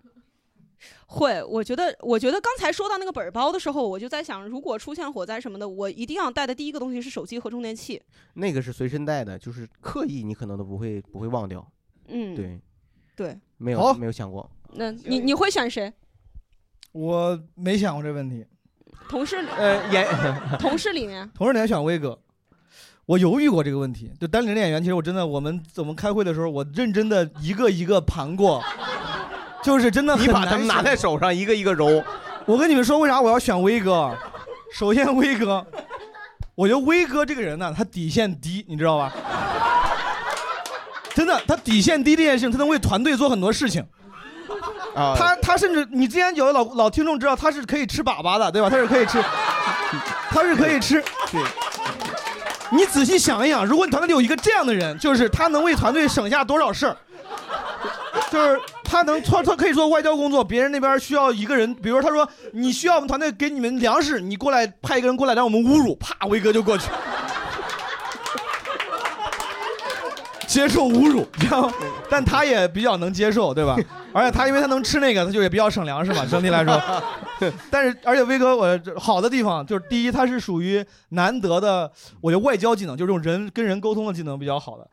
[1.08, 1.42] 会。
[1.44, 8.00] 我觉得，我觉得刚才说到那个本儿包的时候，我就在想，如果出现火灾什么的，我一定要带的第一个东西是手机和充电器。
[8.34, 11.66] 那个是随身带的，就是刻意你可能都不会不会忘掉。
[12.10, 12.60] 嗯，对，
[13.16, 13.40] 对。
[13.58, 14.48] 没有没有想过。
[14.74, 15.92] 那你你会选谁？
[16.92, 18.46] 我没想过这问题。
[19.08, 20.08] 同事里呃，演
[20.60, 22.20] 同事里面，同事里面选威哥，
[23.06, 24.12] 我犹豫过这个问题。
[24.20, 28.64] 就单领的演员，其实我真的，我们我们开会的时候，我认真的一个一个盘过，
[29.64, 32.04] 就是真的很你把难他们拿在手上，一个一个揉。
[32.46, 34.16] 我跟你们说，为啥我要选威哥？
[34.74, 35.66] 首先，威哥，
[36.54, 39.12] 我觉得威哥这个人呢，他底线低，你知道吧？
[41.16, 43.84] 真的，他底线低这件事情，他能为团队做很多事情。
[44.96, 48.70] 啊，他他甚至，你之前有的老老听众知道，他是可以吃粑粑的，对吧？
[48.70, 49.24] 他是可以吃，
[50.30, 51.02] 他是可以吃。
[51.32, 51.42] 对，
[52.72, 56.98] 你仔细想一想，如果你团队里有一个这样的人，就是他能为团队省下多少事儿，
[58.32, 66.90] 就是他能他他可以做外交工作，别人那边需要一个人，比如说他说你需要我们团队给你们粮食，你过来派一个人过来让我们侮辱，啪，威哥就过去。
[70.50, 71.74] 接受侮辱，知道吗，
[72.10, 73.78] 但他也比较能接受，对吧？
[74.12, 76.82] 而且他因为他能吃那个，他就也比较省粮食嘛，整体来说。
[77.70, 81.90] 但是，而且威哥我好的地方就是，第一，他是属于难得的，
[82.20, 84.88] 我觉得外交技能，就是这种人跟人沟通的技能比较好的。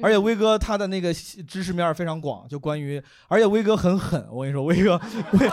[0.00, 5.00] 而且威哥他的那个知识面非常广，就关于，而且威哥很狠，我跟你说，威哥，
[5.32, 5.50] 威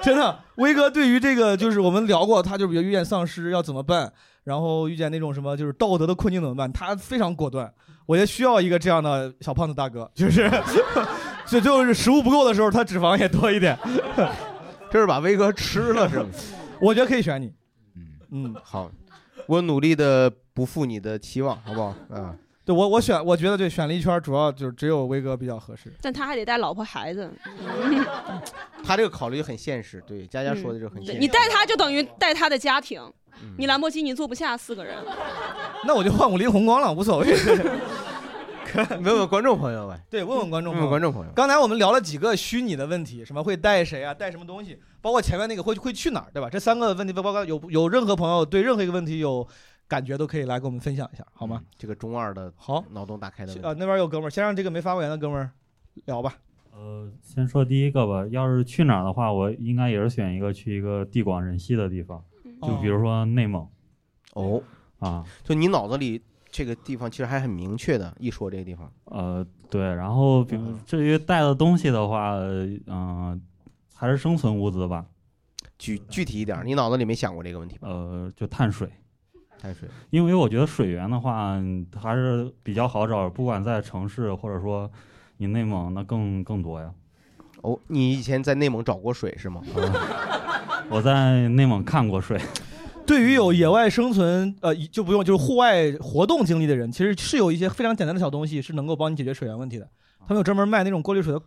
[0.00, 4.10] 真的，威哥对于这个就是我们聊过，他就比如遇见丧尸要怎么办，
[4.48, 7.70] 然后遇见那种什么就是道德的困境怎么办，他非常果断。
[8.06, 10.50] 我觉得需要一个这样的小胖子大哥，就是，
[11.46, 13.78] 就就是食物不够的时候，他脂肪也多一点。
[14.90, 16.26] 这是把威哥吃了是吗？
[16.80, 17.52] 我觉得可以选你。
[17.94, 18.90] 嗯嗯，好，
[19.46, 21.94] 我努力的不负你的期望，好不好？
[22.08, 22.34] 啊，
[22.68, 25.90] 对我我选，我觉得对，选了一圈，主要就是只有威哥比较合适。
[26.02, 27.32] 但他还得带老婆孩子。
[28.84, 31.18] 他这个考虑很现实，对，佳佳说的这个很现实。
[31.18, 33.00] 对你带他就等于带他的家庭，
[33.40, 34.94] 嗯你兰博基尼坐不下四个人。
[35.86, 37.34] 那我就换五菱宏光了，无所谓。
[39.02, 40.86] 问问观众朋友们，对，问问观众朋友。
[40.86, 46.50] 问问观众朋友，刚才我们聊了几个虚拟的问题，什么会带谁啊，带什么东西，包括前面那个会会去哪儿，对吧？
[46.52, 49.48] 这三个问题，包括有有任何朋友对任何一个问题有
[49.88, 51.62] 感觉，都可以来跟我们分享一下，好吗？
[51.76, 55.50] 这个中二的好，脑洞大开的呃，那边有哥们儿，先让这个没发过言的哥们儿
[56.04, 56.34] 聊吧。
[56.72, 58.26] 呃，先说第一个吧。
[58.30, 62.22] 要是去哪儿的话，我应该也是选一个去一个地广人稀的地方，
[62.62, 63.66] 就比如说内蒙。
[64.34, 64.62] 哦，
[64.98, 68.92] 啊，就你脑子里这个地方其实还很明确的，一说这个地方。
[69.06, 69.82] 呃，对。
[69.82, 72.34] 然后，比如至于带的东西的话，
[72.86, 73.40] 嗯、
[73.94, 75.06] 还是生存物资吧。
[75.78, 77.88] 具具体一点，你脑子里没想过这个问题吧？
[77.88, 78.88] 呃，就碳水。
[79.60, 79.88] 碳水。
[80.10, 81.60] 因为我觉得水源的话
[82.00, 84.90] 还是比较好找，不管在城市或者说
[85.38, 86.90] 你内蒙，那更更多呀。
[87.62, 89.60] 哦，你以前在内蒙找过水是吗？
[90.88, 92.40] 我在内蒙看过水。
[93.04, 99.88] 对于有野外生存，呃，就不用就是户外活动经历的人，其实是有一些非常简单的小东西是能够帮你解决水源问题的。
[100.20, 101.40] 他们有专门卖那种过滤水的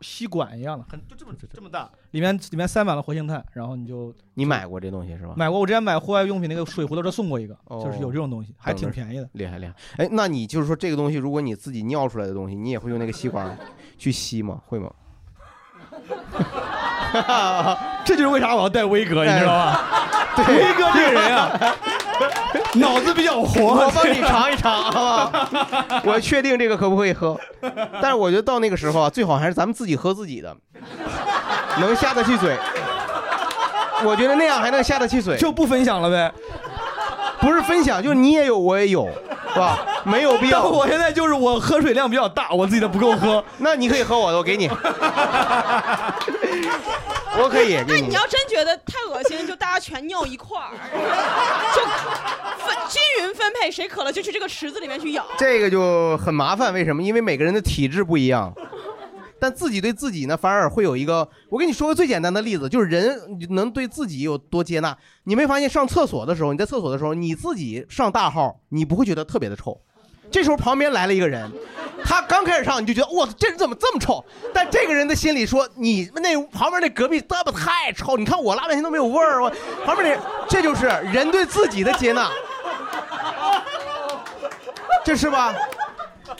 [0.00, 5.34] 吸管一样的，很就这么这么大，里面里面塞满了活性炭，然后你就你买过这东西是吧？
[5.36, 9.28] 买过，我之前买户外用品那个水壶的时候送过一个，哦就是有这种东西，还挺便宜的。
[9.32, 9.74] 厉害厉害。
[9.96, 13.56] 哎，那你就是说这个东西，如果你自己尿出来的东西，你也会用那个吸管
[13.96, 14.60] 去吸吗？
[14.66, 14.92] 会吗？
[18.04, 19.80] 这就是为啥我要带威哥，你知道吧？
[20.36, 21.58] 对威哥这个人啊，
[22.80, 23.84] 脑子比较活。
[23.84, 25.30] 我帮你尝一尝，好不好？
[26.04, 27.38] 我确定这个可不可以喝，
[28.00, 30.56] 但是我觉得到那个时候啊，最好还是咱们自己喝自己的，
[31.80, 32.56] 能下得去嘴。
[34.04, 36.32] 我觉得那样还能下得去嘴，就不分享了呗。
[37.40, 39.08] 不是分享，就是你也有，我也有，
[39.52, 39.78] 是吧？
[40.04, 40.62] 没有必要。
[40.62, 43.42] 但我现在就是我喝水量比较大，我自己的不够喝。
[43.58, 44.70] 那你可以喝我的，我给你。
[47.42, 50.72] 我可以那你要真觉得太恶心，就大家全尿一块儿，
[51.74, 51.82] 就
[52.64, 55.24] 分均匀分配，谁渴了就去这个池子里面去舀。
[55.38, 57.02] 这个就很麻烦，为什么？
[57.02, 58.54] 因为每个人的体质不一样。
[59.38, 61.28] 但自己对自己呢，反而会有一个。
[61.50, 64.96] 我跟你说个最简单的例子，就是人能对自己有多接纳。
[65.24, 69.78] 你没发现上厕所的时候，你在厕所的时候，你自己上大号，你不会觉得特别的臭。
[70.36, 71.50] 这时候旁边来了一个人，
[72.04, 74.22] 他刚开始上你就觉得哇，这人怎么这么臭？
[74.52, 79.50] 但这个人的心里说，你那旁边那隔壁这么太臭，你看我拉半天都没有味儿，我
[79.86, 82.28] 旁边那这就是人对自己的接纳，
[85.02, 85.54] 这是吧？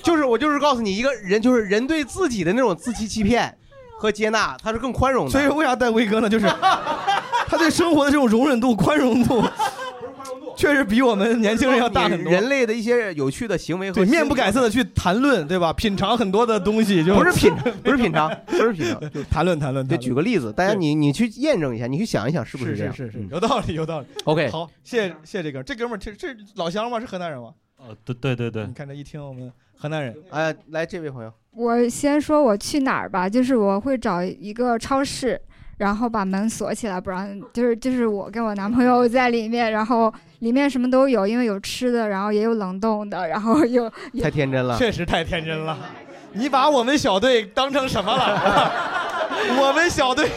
[0.03, 3.57] 就是我就是告诉你，一个人就是人对自己的那种自欺欺骗
[3.99, 5.31] 和接纳，他是更宽容的。
[5.31, 6.29] 所以为啥带威哥呢？
[6.29, 6.47] 就是
[7.49, 9.43] 他对生活的这种容忍度、宽容度，
[10.57, 12.33] 确实比我们年轻人要大很多。
[12.33, 15.73] 人类的一些有趣的行为和对面不改色的去谈论，对吧？
[15.73, 17.55] 品尝很多的东西，就不是品，
[17.85, 19.87] 不是品尝，不是品尝，就谈论谈论。
[19.87, 22.93] 就，举个例子，大家你你去验证一下，你去想一想是不是这样？
[22.95, 24.07] 是是是嗯，有道理有道理。
[24.25, 26.99] OK 好，谢谢谢谢这哥，这哥们儿这这老乡吗？
[26.99, 27.53] 是河南人吗？
[27.79, 35.39] 哦，对对对对你，看这一听我们河南人，哎，来这位朋友，我先说我去哪儿吧，就是我会找一个超市，
[35.77, 45.79] 然后把门锁起来，不让就是就是我跟我男朋友在里面，然后里面什么都有，因为有吃的，然后也有冷冻的，然后有有太天真了，确实太天真了。
[46.33, 48.73] 你把我们小队当成什么了？
[49.61, 50.29] 我们小队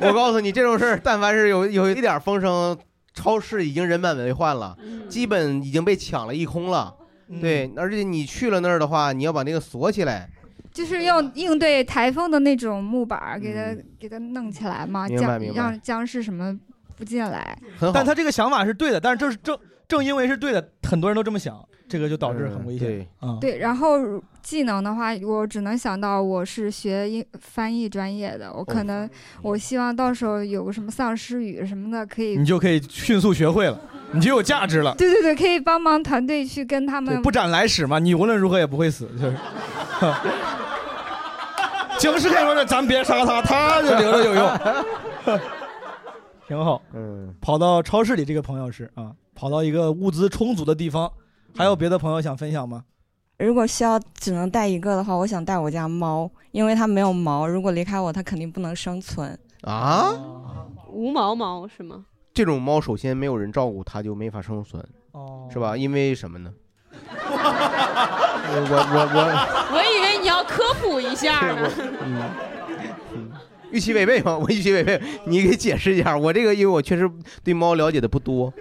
[0.00, 2.76] 我告诉你，这种事儿，但凡是有有一点风声，
[3.14, 4.76] 超市已经人满为患了，
[5.08, 6.94] 基本已经被抢了一空了。
[7.28, 10.28] 嗯对，而且你去了那儿的话，你要把那个锁起来。
[10.72, 15.56] 就是用应对台风的那种木板儿给它、给它弄起来嘛，僵嗯明白明白。
[15.56, 16.58] 让僵尸什么
[16.96, 17.56] 不进来。
[17.92, 22.88] 但他这个想法是对的，但是正是正正因为是对的，很多人都这么想，这个就导致很危险。
[22.88, 23.98] 对，啊，对，然后
[24.42, 29.08] 技能的话，我只能想到我是学英翻译专业的，我可能
[29.42, 33.80] 我希望到时候有个什么丧尸语什么的，可以你就可以迅速学会了，
[34.12, 34.94] 你就有价值了。
[34.96, 39.36] 对对对，可以帮忙团队去跟他们，不斩来使嘛，你无论如何也不会死，就是。
[41.98, 45.38] 僵尸看说的，咱别杀他，他就留着有用。
[46.48, 51.08] 挺好，嗯，跑到超市里，这个朋友是啊，跑到一个物资充足的地方。
[51.56, 52.84] 还有别的朋友想分享吗？
[53.38, 59.38] 如果需要只能带一个的话，我想带我家猫，因为它没有毛，如果离开我，它肯定不能生存。
[59.62, 60.12] 啊，
[60.88, 62.04] 无毛猫是吗？
[62.34, 64.82] 这种猫首先没有人照顾，它就没法生存，
[65.12, 65.76] 哦，是吧？
[65.76, 66.52] 因为什么呢？
[68.54, 68.76] 我我
[69.14, 71.70] 我我以为你要科普一下呢。
[72.02, 72.22] 嗯
[73.14, 73.30] 嗯，
[73.72, 74.36] 预期违背吗？
[74.38, 76.16] 我预期违背，你给解释一下。
[76.16, 77.10] 我这个因为我确实
[77.42, 78.52] 对猫了解的不多。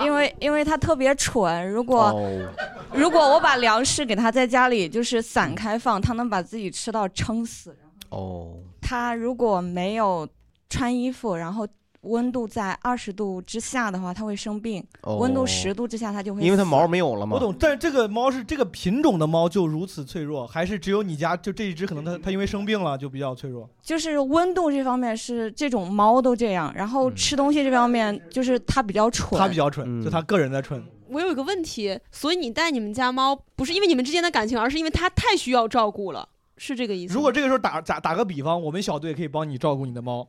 [0.00, 2.48] 因为因为它特别蠢，如果、哦，
[2.92, 7.76] 如果我把粮食给它在家里就是散开放，它能把自己吃到撑死。
[8.08, 10.28] 哦，它如果没有
[10.68, 11.66] 穿衣服，然后
[12.04, 17.34] 温度在二十度之下的话，它会生病；哦温度十度之下，它就会因为它毛没有了嘛。
[17.34, 23.68] 我懂，但是这个猫是这个品种的猫就如此脆弱，还是只有你家就这一只可能它它因为生病了就比较脆弱？
[23.82, 30.82] 就是温度这方面是这种猫都这样，然后吃东西这方面就是它比较蠢，它比较蠢，就它个人在蠢。
[31.08, 36.28] 我有一个问题，所以你带你们家猫不是因为你们之间的感情，而是因为它太需要照顾了。
[36.56, 37.16] 是这个意思吗。
[37.16, 40.28] 如果这个时候打打打个比方，我们小队可以帮你照顾你的猫，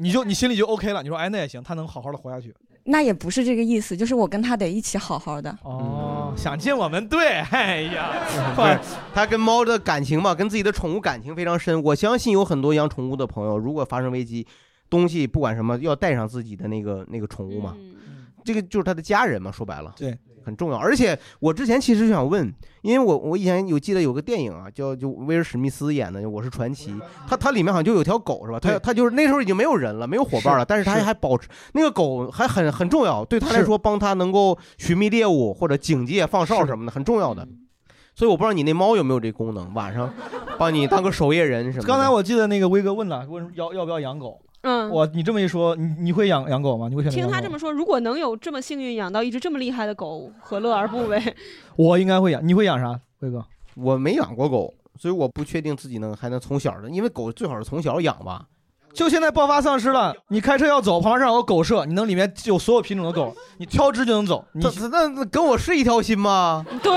[0.00, 1.02] 你就你心里就 OK 了。
[1.02, 2.54] 你说哎那也行，他能好好的活下去。
[2.84, 5.56] 那也不是这个意思，就是我跟他得一起好好的。
[5.62, 8.80] 哦，想进我们队， 哎呀，
[9.14, 11.80] 他跟猫的感情嘛，跟自己的宠物感情非常深。
[11.82, 14.46] 我相信有很多养宠物的朋友，如果发生危机，
[14.88, 17.76] 东西不管什么，要带上自己的那个那个宠物嘛。
[18.42, 20.78] 这个就是他的家人嘛，说白了，对，很重要。
[20.78, 26.90] 而且我之前其实想问，因为我我以前有记得有个电影啊，叫就威尔史密斯演的《我是传奇》，
[27.28, 28.58] 它它里面好像就有条狗是吧？
[28.60, 37.46] 他对他就是那时候已经没有人了，没有伙伴了，但是它还保持那个狗还很很重要，对它来说，帮它能够寻觅猎物或者警戒、放哨什么的，很重要的。
[38.14, 40.12] 所以我不知道你那猫有没有这功能，晚上
[40.58, 41.88] 帮你当个守夜人什么的。
[41.88, 44.40] 刚才我记得那个威哥问了，问要要不要养狗。
[44.62, 46.88] 嗯，我你这么一说，你你会养养狗吗？
[46.88, 51.22] 你会选择听养狗他这么说，如果能有这么幸运养到一只这么厉害的狗，何乐而不为？
[51.76, 53.44] 我应该会养，你会养啥，辉哥？
[53.76, 58.46] 我没养过狗，所以我不确定自己能还能从小的，因为狗最好是从小养吧。
[58.92, 64.44] 就现在爆发丧尸了，你开车要走，旁边上有个狗舍，你能里面有所有品种的狗，你挑只就能走。
[64.52, 66.66] 你那那跟我是一条心吗？
[66.82, 66.92] 对，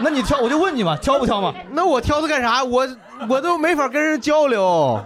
[0.00, 1.54] 那你挑，我就问你嘛，挑不挑嘛？
[1.70, 2.64] 那我挑它干啥？
[2.64, 2.88] 我
[3.28, 5.00] 我都没法跟人交流。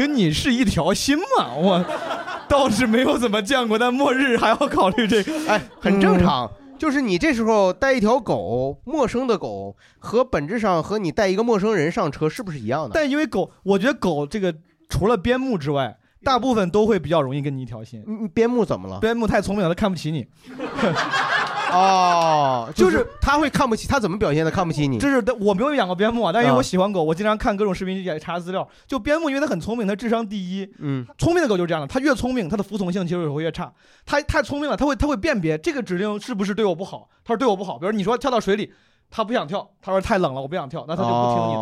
[0.00, 1.52] 跟你是一条心嘛？
[1.54, 1.84] 我
[2.48, 6.50] 倒是没有怎么见过，但末日还要考虑这个，哎，很正常。
[6.78, 12.92] 就是你这时候带一条狗，陌生的狗，和本质上和你带一个陌生人上车是不是一样的？
[12.94, 14.54] 但因为狗，我觉得狗这个
[14.88, 18.02] 除了边牧之外，大部分都会比较容易跟你一条心。
[18.06, 18.98] 嗯，边牧怎么了？
[19.00, 20.26] 边牧太聪明了，他看不起你。
[21.74, 24.98] 哦，就是他会看不起，他怎么表现的看不起你？
[24.98, 28.68] 这是 我没有养过边牧啊，但因为啊我喜欢狗，我经常看各种视频也查资料。
[28.86, 30.68] 就边牧，因为它很聪明，它智商第一。
[30.78, 33.72] 嗯，聪明的狗就是这样的，它越聪明，它的服从性其实也会越差。
[34.04, 37.08] 它太聪明了，它会它会辨别这个指令是不是对我不好。
[37.24, 38.72] 它说对我不好，比如你说跳到水里，
[39.10, 41.54] 它不想跳，他说太冷了，我不想跳，那它就不听你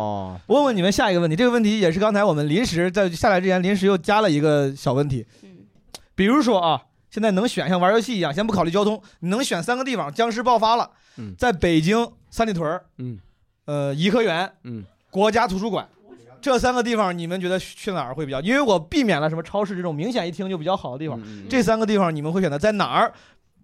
[0.47, 5.25] 我问问你们下一个问题，这个问题也是刚才我们临时在下来之前临时又加了一个小问题，
[6.15, 13.19] 比如说啊，现在能选像玩游戏一样，先不考虑交通，你能选三个地方，僵尸爆发了，嗯在北京三里屯儿嗯，
[13.65, 15.87] 呃颐和园，嗯，国家图书馆。
[16.41, 18.39] 这三个地方，你们觉得去哪儿会比较？
[18.41, 21.19] 因为我避免了什么超市这种明显一听就比较好的地方。
[21.25, 23.11] 嗯这三个地方你们会选择在哪儿？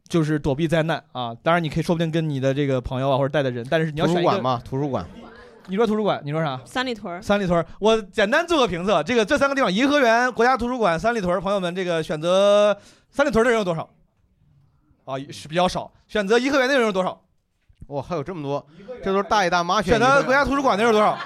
[0.07, 1.35] 就是躲避灾难啊！
[1.41, 5.03] 当然，你可以说不定跟你的这个朋友啊或者带的人，但是你要选馆嘛，图书馆。
[5.65, 6.61] 你说图书馆，你说啥？
[6.63, 12.77] 三里屯儿三里屯儿，我简单做个评测，这个这三个地方，颐和园、国家图书馆、三里屯儿，朋友们，这个选择
[13.16, 13.89] 三里屯的人有多少？
[15.05, 15.89] 啊，是比较少。
[16.05, 17.22] 选择颐和园的人有多少？
[17.88, 18.68] 哇，还有这么多，
[19.01, 21.18] 这都是大爷大妈选颐和园择国家图书馆的人有多少？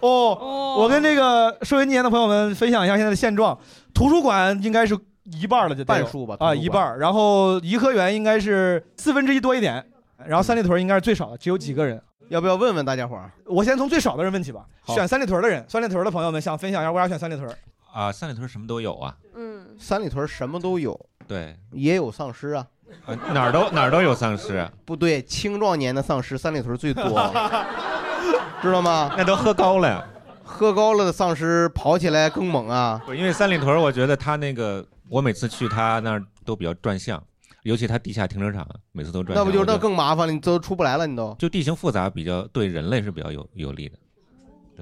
[0.00, 3.58] 哦，我跟这个收音机前的朋友们分享一下现在的现状，
[3.92, 7.00] 图书馆应该是一半儿了，就得有半数吧图书啊，馆一半儿。
[7.00, 9.84] 然后颐和园应该是四分之一多一点，
[10.24, 12.00] 然后三里屯儿应该是最少的，只有几个人。
[12.28, 13.32] 要不要问问大家伙儿？
[13.46, 14.64] 我先从最少的人问起吧。
[14.82, 17.58] 好选三里屯儿的人，三里屯儿的朋友们想分享一下为啥选三里屯儿？
[17.92, 19.16] 啊，三里屯什么都有啊。
[19.34, 22.66] 嗯，三里屯什么都有，对，也有丧尸啊。
[23.04, 27.02] 呃哪儿都哪儿都有丧尸，不对，青壮年的丧尸三里屯最多，
[28.62, 29.12] 知道吗？
[29.16, 30.02] 那都喝高了呀。
[30.42, 32.98] 喝高了的丧尸跑起来更猛啊！
[33.14, 37.22] 因为三里屯，我觉得他那个，我每次去他那儿都比较转向，
[37.64, 39.44] 尤其他地下停车场，每次都转向。
[39.44, 41.36] 那不就那更麻烦了，你都出不来了，你都。
[41.38, 43.98] 就地形复杂，比较对人类是比较有有利的。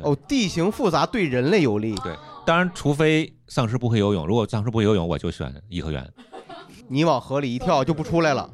[0.02, 1.96] 哦，地形复杂对人类有利。
[1.96, 2.16] 对，
[2.46, 6.08] 当然除非丧尸不会游泳，如果丧尸不会游泳，我就选颐和园。
[6.88, 8.50] 你往河里一跳就不出来了。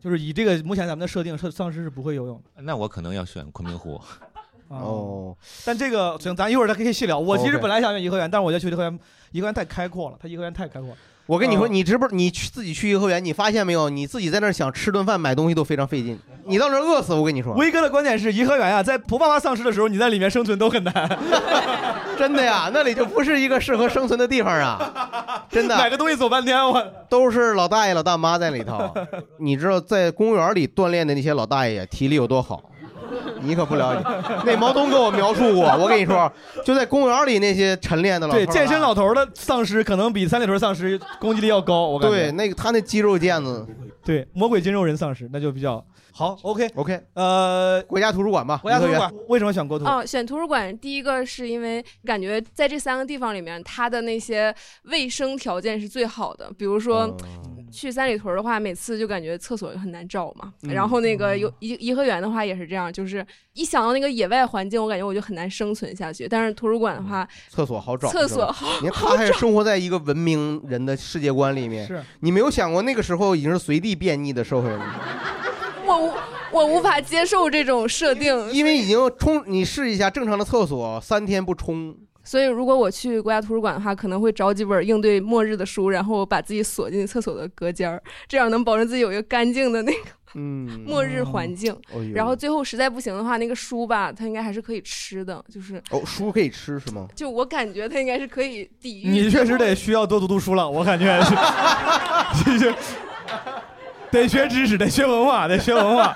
[0.00, 2.62] 就是以这个目前咱们的设定，丧丧尸是不会游泳的。
[2.62, 4.00] 那我可能要选昆明湖。
[4.66, 7.18] 哦，但这个行，咱一会儿再可以细聊。
[7.18, 8.98] 我其实 OK 本来想选颐和园，但是我觉得去颐和园，
[9.32, 10.96] 颐和园太开阔了，它颐和园太开阔。
[11.26, 12.06] 我跟你说，呃你知不？
[12.08, 13.88] 你去自己去颐和园，你发现没有？
[13.88, 17.14] 你自己在那儿想吃顿饭、买东西都非常费劲，你到那儿饿死。
[17.14, 21.18] 我跟你说，威哥的观点是，颐和园啊，在不爆发丧尸的时候，你在里面生存都很难。
[22.18, 25.46] 真的呀，那里就不是一个适合生存的地方啊！
[25.48, 28.92] 真的，买个东西走半天，我都是老大爷、老大妈在里头。
[29.38, 32.62] 你知道，在公园里锻炼的那些老大爷体力有多好？
[33.42, 34.02] 你可不了解，
[34.44, 35.64] 那毛东跟我描述过。
[35.78, 36.30] 我跟你说，
[36.64, 41.86] 就在公园里那些晨练的老头儿啊对健身老头的丧尸可能比三里屯丧尸攻击力要高。
[41.86, 43.66] 我感觉对，那个他那肌肉腱子，
[44.04, 46.36] 对魔鬼筋肉人丧尸那就比较好。
[46.42, 49.84] OK OK，呃，国家图书馆吧，国家图书馆为什么选国图？
[49.84, 54.54] 哦，选图书馆，第一个是因为感觉在这三个地方里面，它的那些
[54.84, 56.50] 卫生条件是最好的。
[56.56, 57.16] 比如说，哦
[57.72, 60.52] 去三里屯的话，每次就感觉厕所很难找嘛。
[60.62, 66.28] 嗯然后那个有颐颐和园的话也是这样，就是一想到那个野外环境，我感觉我就很难生存下去。
[66.28, 71.86] 但是图书馆的话，厕所好找，厕所好你看他还是生活在一个文明人的世界观里面。
[71.86, 74.94] 是你没有想过那个时候已经是随地便溺的社会了吗。
[75.84, 76.14] 我
[76.52, 81.94] 我无法接受这种设定，因为已经冲，你试一下正常的厕所，三天不冲，
[82.24, 89.98] 所以如果我去国家图书馆的话，可能会找几本应对末日的书，然后把自己锁进厕所的隔间儿，这样能保证自己有一个干净的那个
[90.34, 91.72] 嗯，末日环境。
[91.92, 97.06] 哦然后最后实在不行的话，那个书吧，它应该还是可以吃的，就是哦，书可以吃是吗？
[97.14, 99.08] 就我感觉它应该是可以抵御。
[99.08, 101.34] 你确实得需要多读读书了，我感觉是
[104.10, 106.14] 得学知识，得学文化，得学文化。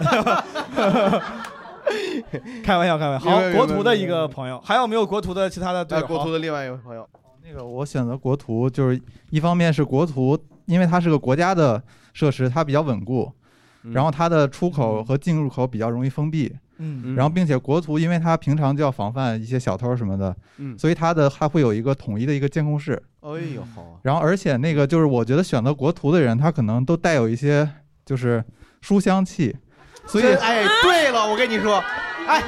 [2.62, 3.30] 开玩笑，开玩笑。
[3.30, 6.07] 好，国图的一个朋友，还有没有国图的其他的队哎，友？
[6.07, 7.09] 国图的另外一位朋友，
[7.45, 11.82] 那个我选择国图，就是一方面是国图，因为它是个国家的
[12.12, 13.32] 设施，它比较稳固，
[13.93, 16.55] 然后它的出口和进入口比较容易封闭。
[16.78, 23.03] 嗯然后，并且国图，因为它平常就要防范一些小偷什么的，嗯所以它的还会有一个统一的一个监控室。
[23.22, 27.66] 哎呦好啊，然后，而且那个就是我觉得选择国图的人，他可能都带有一些
[28.05, 28.45] 就是
[28.82, 29.57] 书香气，
[30.07, 31.83] 所以这哎，对了，我跟你说，
[32.27, 32.43] 哎，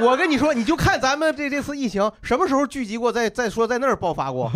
[0.00, 4.50] 我跟你说，你就看咱们这这次疫情什么时候聚集过，再再说在那儿爆发过，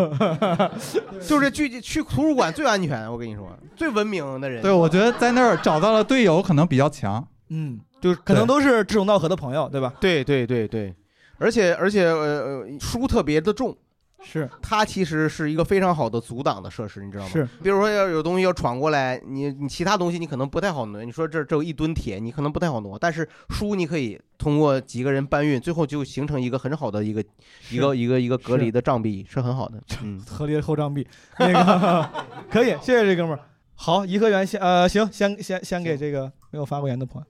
[1.26, 4.62] 就是聚集去图书馆最安全，我跟你说，最文明的人。
[4.62, 7.26] 对我觉得在那儿找到了队友可能比较强。
[7.50, 9.92] 嗯，就是可能都是志同道合的朋友，对吧？
[10.00, 10.94] 对对对对，
[11.38, 13.76] 而且而且呃呃，书特别的重。
[14.22, 17.30] 是，它其实是一个非常好的阻挡的设施，你知道吗？
[17.30, 27.22] 是，比如说要有东西要闯过来，你你其他东西你可能不太好挪，你说这这有一吨铁，你可能不太好挪，但是书你可以通过几个人搬运，最后就形成一个很好的一个
[27.70, 29.80] 一个一个一个隔离的障壁，是很好的。
[30.02, 31.06] 嗯，合理的后障壁，
[31.38, 32.10] 那个
[32.50, 33.40] 可以，谢谢这哥们儿。
[33.74, 37.26] 好，颐和园先呃行，先先先给这个没有发过言的朋友。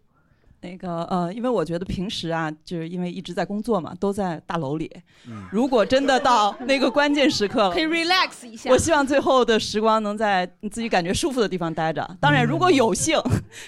[0.60, 4.90] 那个呃，因为我觉得平时啊，就是因为一直在工作嘛，都在大楼里。
[5.28, 8.70] 嗯 如果真的到那个关键时刻了， 可以 relax 一下。
[8.70, 12.16] 我希望最后的时光能在你自己感觉舒服的地方待着。
[12.20, 13.18] 当然，如果有幸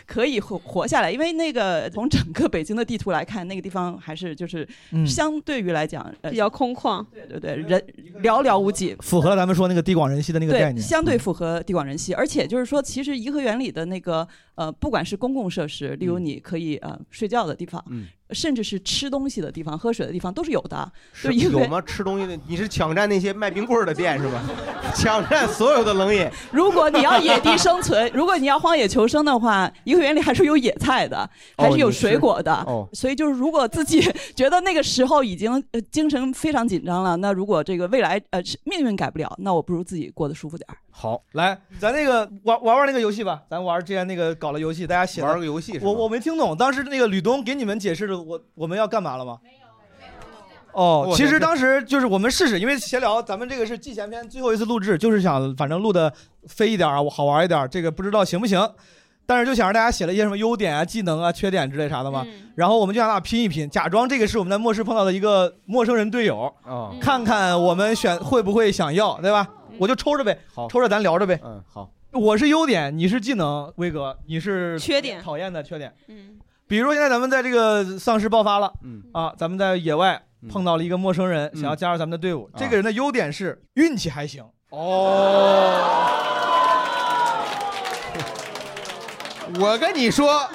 [0.06, 7.04] 可以活活下来，因为那个从整个北京的地图来看，那个地方还是就是嗯相对于来讲、呃、比较空旷。
[7.12, 7.84] 对对对，人
[8.22, 8.96] 寥寥无几。
[9.00, 10.82] 符合了咱们说那个地广人稀的那个概对，念。
[10.82, 17.84] 相对符合地广人稀，而且就是说，其实颐和园里的那个呃，不管是公共设施，例如你可以呃睡觉的地方，
[18.30, 20.90] 甚至是吃东西的地方、喝水的地方，都是有的。
[21.12, 21.80] 是有吗？
[21.82, 24.42] 吃东西的，你是抢占那些卖冰棍儿的店是吧？
[24.94, 26.28] 抢占所有的冷饮。
[26.50, 32.54] 如果你要野地生存， 如果你要荒野求生的话，颐和园里还是有野菜的，还是有水果的。
[32.66, 34.00] 哦所以就是，如果自己
[34.34, 40.76] 觉得那个时候已经呃精神非常紧张了，那如果这个未来呃命运改不了，那我不如自己过得舒服点儿。
[40.90, 49.38] 好，来，咱那个玩玩玩那个游戏吧，咱玩之前那个搞了游戏，大家写的玩个游戏我我没听懂，当时那个吕东给你们解释的，我我们要干嘛了吗？
[50.72, 56.12] 哦，其实当时就是我们试试，因为闲聊，咱们这个是季前篇最后一次录制，就是想反正录的
[56.46, 58.70] 飞一点啊，好玩一点，这个不知道行不行，
[59.26, 69.48] 但是就想让大家写了一些什么优点啊、技能啊、缺点之类啥的嘛，然后我们就想俩拼一拼，假装这个是我们在末世碰到的一个陌生人队友，哦看看我们选会不会想要，对吧？
[69.78, 70.38] 我就抽着呗，
[70.70, 71.40] 抽着咱聊着呗。
[71.42, 71.90] 嗯，好。
[72.12, 75.92] 我是优点，你是技能，威哥，你是缺点讨厌的缺点。
[76.06, 76.38] 嗯，
[76.68, 82.48] 比如说现在咱们在这个丧尸爆发了，嗯啊，咱们在野外碰到了一个陌生人，嗯想要加入咱们的队伍。
[82.52, 84.44] 啊这个人的优点是运气还行。
[84.70, 86.04] 哦，
[89.58, 90.46] 我跟你说，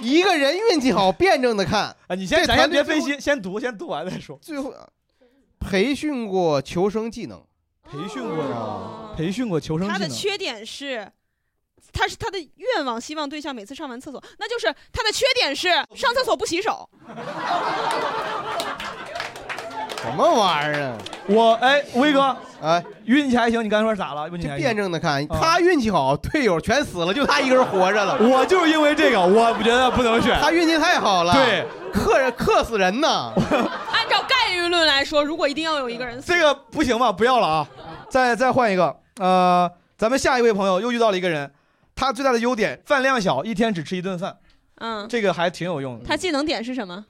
[0.00, 4.38] 一个人运气好，辩证的看 啊，你先咱先别分析，先读，先读完再说。
[4.40, 4.74] 最后
[5.60, 7.38] 培训过求生技能，
[7.82, 9.98] 培训过的，培训过求生技能。
[10.00, 11.12] 他的缺点是，
[11.92, 16.88] 他是他的愿望，希望对象每次上完厕所，那就是他的缺点是 上厕所不洗手。
[20.02, 20.98] 什么玩意儿啊？
[21.28, 24.28] 我哎，威哥，哎，运气还行，你刚才说咋了？
[24.30, 28.18] 运气还行辩证的看，啊他运气好，队友全死了，就他一个人活着了。
[28.28, 30.36] 我就是因为这个，我觉得不能选。
[30.40, 33.32] 他运气太好了，对，克人克死人呢。
[33.92, 37.12] 按照概率论来说，如果一定要有一个人死，这个不行吧？
[37.12, 37.68] 不要了啊！
[38.08, 41.48] 再再换一个，呃，咱们下一位朋友又遇到了一个人，
[42.02, 44.36] 他最大的优点饭量小，一天只吃一顿饭，
[44.80, 46.04] 嗯，这个还挺有用的。
[46.04, 47.04] 他技能点是什么？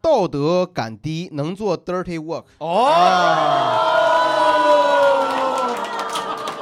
[0.00, 2.44] 道德感低，能做 dirty work。
[2.58, 2.86] 哦，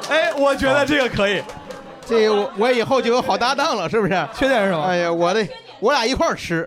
[0.09, 1.43] 哎，我觉得这个可以。
[2.07, 4.29] 这个我我以后就有好搭档了，是不是？
[4.35, 4.83] 缺点是什么？
[4.85, 5.47] 哎呀，我的
[5.81, 6.66] 我俩一块儿吃。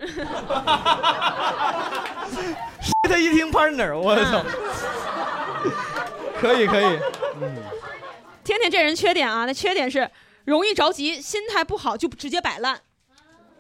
[3.10, 4.44] 他一听 partner，我操，
[6.40, 7.00] 可以可以。
[8.44, 10.08] 甜甜这人缺点啊，那缺点是
[10.46, 12.80] 容易着急，心态不好就直接摆烂，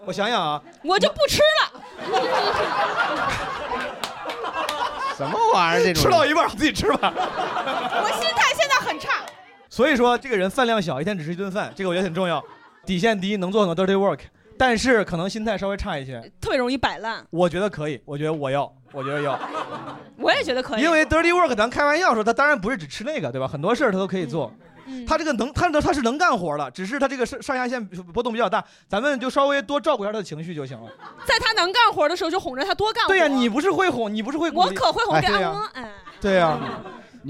[0.05, 1.81] 我想想啊，我就不吃了。
[5.15, 5.85] 什么玩意儿？
[5.85, 7.13] 这种吃到一半自己吃吧。
[7.13, 9.19] 我心态现在很差。
[9.69, 12.43] 所以说，这个人饭量小，一天只吃一顿饭，这个我觉得很重要。
[12.85, 14.21] 底线低，能做很多 dirty work，
[14.57, 16.19] 但是可能心态稍微差一些。
[16.41, 17.23] 特别容易摆烂。
[17.29, 19.39] 我觉得可以，我觉得我要，我觉得要。
[20.17, 23.47] 我也觉得可以，因为 dirty work，咱开玩笑说，他当然不是只吃那个，对吧？
[23.47, 24.51] 很多事儿他都可以做。
[24.57, 24.61] 嗯
[25.07, 30.89] 他这个能，他的他是能干活的，只是他这个上上下限波动比较大，咱们就稍微多照顾一下他的情绪就行了。
[31.25, 33.09] 在他能干活的时候就哄着他多干活。
[33.09, 36.59] 对呀、你不是会哄，你不是会我可会哄哎对呀摩，哎，对呀、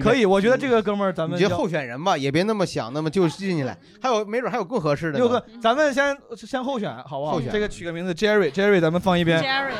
[0.01, 3.75] 可以，我觉得这个哥们儿咱们要你候选人吧，也别那么想，那么就进去了。
[4.01, 5.25] 还有没准还有更合适的呢。
[5.25, 7.33] 六个，咱们先先候选好不好？
[7.33, 9.43] 候选这个取个名字，Jerry，Jerry，咱们放一边。
[9.43, 9.73] Jerry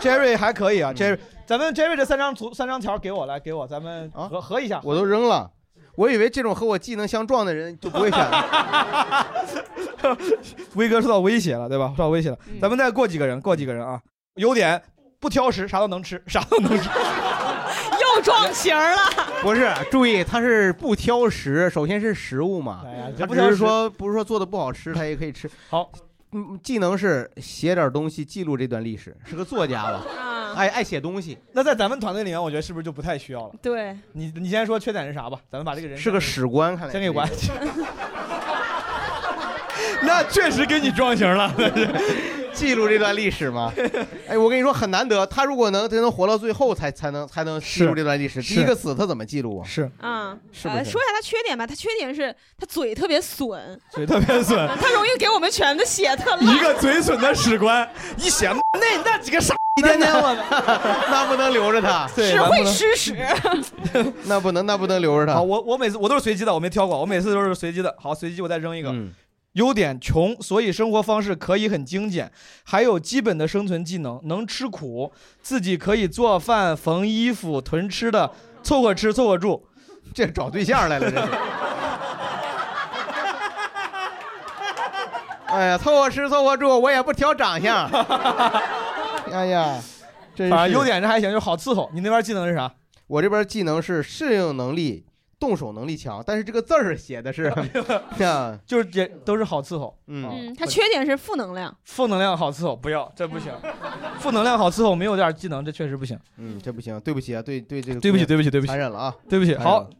[0.00, 4.80] Jerry 还可以啊，Jerry，咱们 Jerry 这三张图三张条给我来，给我，咱们合合一下。
[4.82, 5.50] 我都扔了。
[5.96, 9.26] 我以为这种和我技能相撞的人就不会选了。
[10.74, 11.92] 威哥受到威胁了，对吧？
[11.96, 14.00] 受到威胁了，咱们再过几个人，过几个人啊。
[14.36, 14.80] 优点
[15.18, 16.88] 不挑食，啥都能吃， 啥都能吃。
[18.00, 18.98] 又撞型儿了。
[19.42, 22.84] 不是，注意，他是不挑食，首先是食物嘛，
[23.18, 25.50] 他不挑食是说不是说做的不好吃，他也可以吃。
[25.68, 25.90] 好，
[26.32, 30.02] 嗯，技能是写点东西记录这段历史，是个作家吧？
[30.50, 33.54] 啊，爱爱写东西，那在咱们团队里面，我觉得是不是就不太需要了？
[33.62, 35.38] 对，你你先说缺点是啥吧？
[35.50, 37.28] 咱们把这个人是个史官，看来先给关。
[40.02, 41.52] 那确实给你撞型了，
[42.54, 43.70] 记录这段历史嘛。
[44.26, 49.64] 哎，我跟你说很难得，他如果能真能活到最后才才能才能记录这段历史，第一个死他怎么记录啊？
[49.66, 56.42] 是啊，是不是呃说一下他缺点吧，他缺点是他嘴特别损，嘴特别损， 他容易给我们全的写特烂。
[56.42, 57.86] 一个嘴损的史官，
[58.16, 60.36] 一写那那几个傻一天天我，
[61.10, 63.16] 那不能留着他， 对，只会吃屎。
[64.26, 65.34] 那不能那不能留着他。
[65.34, 67.96] 好，我我每次我都是随机的，我没挑过，我每次都是随机的。
[67.98, 68.90] 好，随机我再扔一个。
[68.90, 69.10] 嗯
[69.54, 72.30] 优点穷，所以生活方式可以很精简，
[72.62, 75.12] 还有基本的生存技能，能吃苦，
[75.42, 78.30] 自己可以做饭、缝衣服、囤吃的，
[78.62, 79.66] 凑合吃凑合住。
[80.14, 81.28] 这找对象来了，这是。
[85.46, 87.90] 哎呀，凑合吃凑合住，我也不挑长相。
[89.32, 89.80] 哎呀。
[90.48, 91.90] 反正优点这还行，就是好伺候。
[91.92, 92.72] 你那边技能是啥？
[93.06, 95.04] 我这边技能是适应能力、
[95.38, 97.52] 动手能力强，但是这个字儿写的是，
[98.20, 99.94] 呀，就是也都是好伺候。
[100.06, 101.76] 嗯嗯，他缺点是负能量。
[101.84, 103.52] 负能量好伺候，不要，这不行。
[104.18, 106.18] 负能量好伺候，没有点技能，这确实不行。
[106.38, 109.54] 嗯，这不行，对不起啊，对对这个，对不起，对不起，对不起，残忍了啊，对不起。
[109.56, 109.90] 残忍了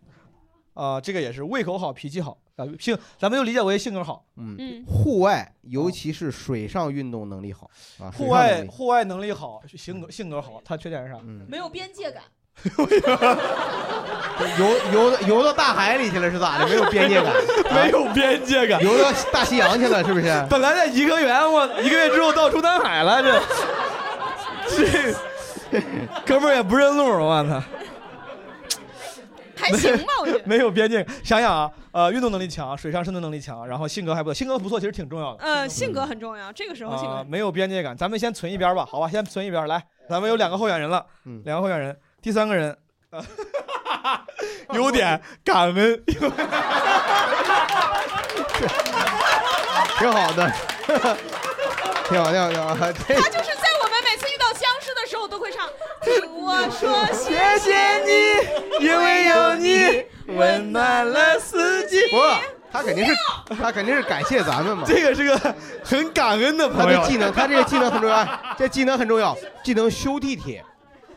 [0.73, 4.25] 好，啊、这个也是胃口好，脾气好啊，性，咱们就理解为性格好。
[4.37, 11.19] 嗯嗯，户外尤其是水上运动能力好啊，户外户外能力好，性格性格好，他缺点是啥？
[11.25, 12.23] 嗯，没有边界感。
[14.59, 16.67] 游游游到大海里去了是咋的？
[16.69, 17.33] 没有边界感，
[17.73, 20.27] 没有边界感，游到大西洋去了是不是？
[20.51, 23.41] 本来在颐和园，我一个月之后到中南海了，这
[25.73, 25.81] 这
[26.27, 27.63] 哥们儿也不认路，我操！
[29.61, 30.41] 还行吧，我觉得。
[30.49, 31.15] 没有边界感。
[31.23, 35.45] 想想啊，呃，运动能力强，水上生存能力强，然后性格还不错，性格不错其实挺重要的。
[35.45, 37.25] 呃，性格很重要，这个时候性格。
[37.29, 39.67] 没有边界感，咱们先存一边吧，好吧，先存一边。
[39.69, 42.77] 来，咱们有两个候选人了，嗯两个候选人，第三个人，
[43.11, 43.23] 呃
[44.73, 46.03] 优点感恩，
[49.99, 50.51] 挺好的，
[52.09, 52.75] 挺好，挺好，挺好。
[52.77, 55.69] 这他就是在我们每次遇到僵尸的时候都会唱。
[56.00, 56.00] 听
[56.35, 60.05] 我说谢谢谢你，因为有你
[60.37, 61.97] 温暖了四季。
[62.11, 62.17] 不，
[62.73, 63.13] 他肯定是
[63.61, 64.85] 他肯定是感谢咱们嘛。
[64.87, 65.55] 这个是个
[65.85, 66.99] 很感恩的朋友。
[66.99, 70.65] 他的技能，他这个技能很重要，这技能很重要，技能修地铁，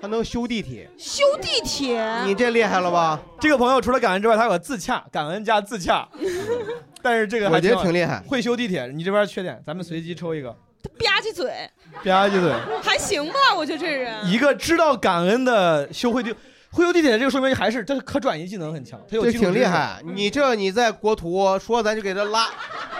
[0.01, 3.19] 他能修地铁，修地铁，你这厉害了吧？
[3.39, 6.07] 这个朋友除了感恩之外，他有个自洽，感恩加自洽。
[7.01, 8.87] 但是这个还我觉得挺厉害会修地铁。
[8.87, 11.69] 你这边缺点，咱们随机抽一个，吧唧嘴，
[12.03, 12.51] 吧唧嘴。
[12.81, 14.15] 还行吧，我觉得这人。
[14.29, 16.33] 一个知道感恩的修会地
[16.71, 20.01] 会修地铁，这个说明还是这可转移技能很强，他有这挺厉害。
[20.03, 22.49] 你这你在国图说咱就给他拉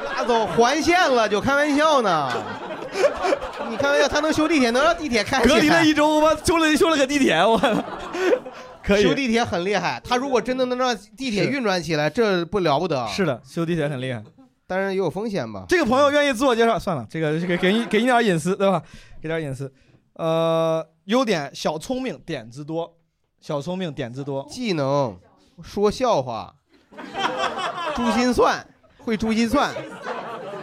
[0.06, 2.32] 拉走环线了，就开玩笑呢。
[3.70, 5.56] 你开玩笑，他能修地铁，能让地铁开起来。
[5.56, 7.60] 隔离了一周，我修了修了个地铁，我
[8.84, 10.00] 可以修地铁很厉害。
[10.08, 13.08] 他如果真的能让地铁运转起来，这不了不得。
[13.08, 14.22] 是的，修地铁很厉害。
[14.66, 15.65] 但是也有风险吧？
[15.68, 18.81] 这个朋友愿意自我介绍，算了，这个这个给你给你点隐私，对吧？
[19.22, 19.72] 给点隐私。
[20.14, 22.95] 呃，优点小聪明，点子多，
[23.41, 24.45] 小聪明点子多。
[24.49, 25.19] 技能
[25.61, 26.53] 说笑话，
[27.95, 28.65] 珠心算
[28.99, 29.73] 会珠心算，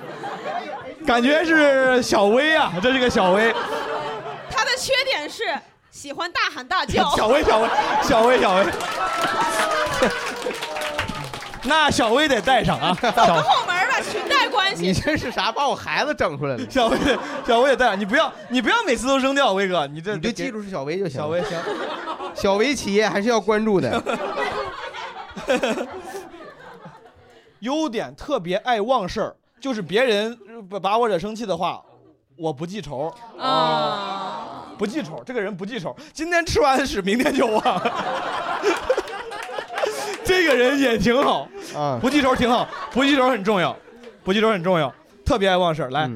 [1.07, 3.53] 感觉是小薇啊，这是个小薇，
[4.51, 5.43] 他的缺点是
[5.91, 7.11] 喜欢大喊大叫。
[7.17, 7.69] 小薇，小薇，
[8.03, 8.67] 小薇，小薇。
[11.65, 13.60] 那小薇得带上啊，走个后门吧，裙带
[14.71, 14.87] 关系。
[14.87, 15.51] 你这是啥？
[15.51, 16.71] 把我孩子整出来了？
[16.71, 16.97] 小薇，
[17.47, 21.17] 小薇也带，你不要，你不要每次都扔掉，威哥，你这你就记住是小薇就行。
[21.21, 21.59] 小薇行，
[22.35, 24.03] 小微企业还是要关注的。
[27.61, 30.39] 优点特别爱忘事儿，就是别人
[30.69, 31.83] 把把我惹生气的话，
[32.37, 37.63] 我不记仇啊，不记仇，这个人不记仇，今天吃完屎，明天就忘。
[40.25, 43.77] 这个人也挺好啊，不记仇挺好，不记仇很重要，
[44.25, 44.93] 不记仇很重要，
[45.25, 45.91] 特别爱忘事儿。
[45.91, 46.11] 来，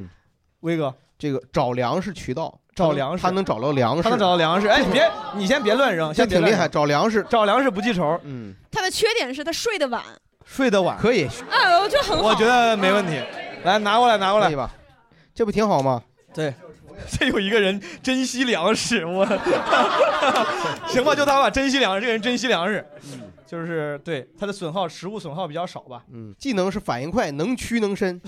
[0.60, 3.22] 威哥，这个找粮食渠道，找粮食。
[3.22, 4.66] 他能找到粮食，他能找到粮食。
[4.68, 6.50] 哎，你别， 你先别乱扔，这先别乱扔。
[6.50, 10.02] 挺厉害，找粮食，找粮食不记仇，嗯，他的缺点是他睡得晚，
[10.44, 10.96] 睡得晚。
[10.98, 12.24] 可以，啊，我觉得很好。
[12.24, 13.20] 我觉得没问题。
[13.64, 14.46] 来，拿过来，拿过来。
[14.46, 14.70] 可以吧？
[15.34, 16.02] 这不挺好吗？
[16.34, 16.52] 对，
[17.10, 19.24] 这有一个人珍惜粮食，我。
[20.88, 22.84] 行吧，就他吧，珍惜粮食，这个人珍惜粮食，
[23.46, 28.20] 就是对它的损耗，食物损耗比较少吧，嗯，技能是反应快，能屈能伸，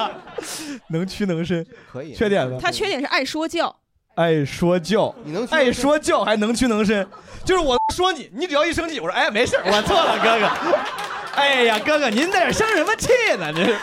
[0.90, 2.14] 能屈能伸， 可以。
[2.14, 2.58] 缺点呢？
[2.60, 3.74] 他缺点是爱说教，
[4.14, 7.06] 爱说教，你能爱说教还能屈能伸，
[7.44, 10.48] 就是我说你，你只要一生气，我说哎没事儿，我错了，哥哥。
[11.36, 13.08] 哎呀，哥哥，您在这生什么气
[13.38, 13.52] 呢？
[13.52, 13.76] 这是，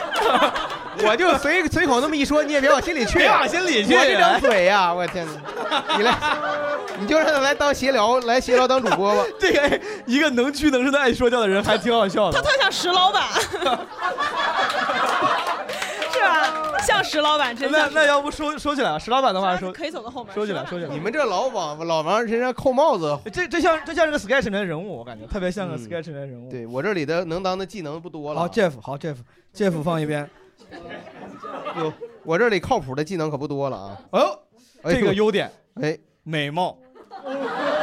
[1.05, 5.83] 我就随 随口那么一说，你也别往心里去，别往心里去我这张嘴呀，我天哪！
[5.97, 6.15] 你来，
[6.99, 9.23] 你就让他来当协聊，来协聊当主播吧。
[9.39, 12.41] 这个哎一个能屈能伸的爱说教的人，还挺好笑的。
[12.41, 13.79] 他特像石老板，是吧？
[16.85, 17.77] 像石老板，真的。
[17.93, 18.99] 那那要不收收起来啊？
[18.99, 20.93] 石老板的话说可以走到后面，收起来，收起来。
[20.93, 26.49] 你们这老往老往人家扣帽子，这这像这像是个 sketch 里面的人物，我感觉特别像个嗯 sketch 里面的人物。
[26.49, 28.39] 对我这里的能当的技能不多了。
[28.39, 30.29] 好，Jeff，好，Jeff，Jeff 放一边。
[31.79, 33.97] 有我这里靠谱的技能可不多了啊。
[34.11, 34.39] 哦，
[34.83, 36.77] 哎这个优点，哎，美貌，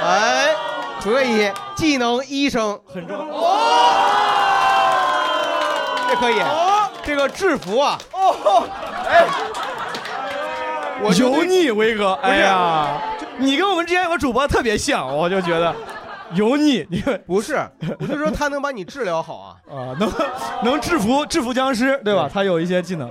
[0.02, 0.54] 哎，
[1.00, 2.80] 可以，技能医生。
[2.86, 3.24] 很重要。
[6.08, 6.40] 这可以，
[7.04, 8.66] 这个制服啊，哦，
[9.08, 9.26] 哎，
[11.18, 13.00] 油腻，威哥，哎呀，
[13.38, 15.74] 你跟我们之前有个主播特别像，我就觉得
[16.34, 16.86] 油腻。
[16.90, 17.56] 你不是，
[18.00, 19.56] 我就说他能把你治疗好啊。
[19.68, 20.10] 啊，能
[20.64, 22.30] 能制服制服僵尸，对吧？
[22.32, 23.10] 他有一些技能，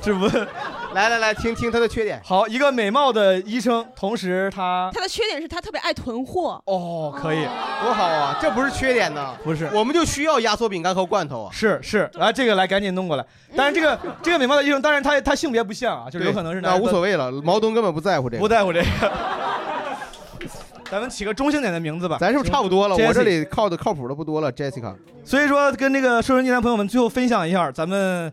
[0.00, 0.26] 制服。
[0.94, 2.18] 来来来，听听他的缺点。
[2.24, 6.58] 好，一个美貌的医生，同时他他的缺点是他特别爱囤货。
[6.64, 7.44] 哦，可以，
[7.82, 8.38] 多好啊！
[8.40, 11.52] 这不是缺点呢，不是，我们就需要压缩饼干和罐头啊。
[11.52, 13.26] 是是，来这个来赶紧弄过来。
[13.54, 18.86] 但是这个这个美貌的医生，当然他他性别不像啊，就是有可能是那无所谓了，毛东根本不在乎这个，不在乎这个。
[20.90, 22.96] 咱们起个中性点的名字吧，咱是不是差不多了？
[22.96, 24.94] 我这里靠的靠谱的不多了，Jessica。
[25.24, 28.32] 所以说，跟那个收音机前朋友们最后分享一下，咱们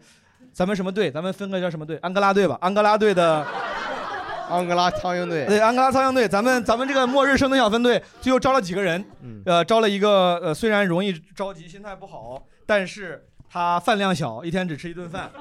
[0.53, 1.09] 咱们什么队？
[1.09, 1.97] 咱们分个叫什么队？
[1.97, 2.57] 安哥拉队吧。
[2.61, 3.45] 安哥拉队的
[4.49, 5.45] 安哥拉苍蝇队。
[5.47, 6.27] 对，安哥拉苍蝇队。
[6.27, 9.03] 咱们咱们这个末日生存小分队最后招了几个人？
[9.23, 15.31] 嗯呃，招了一个呃，虽然容易着急，心态不好，但是他饭量小，一天只吃一顿饭，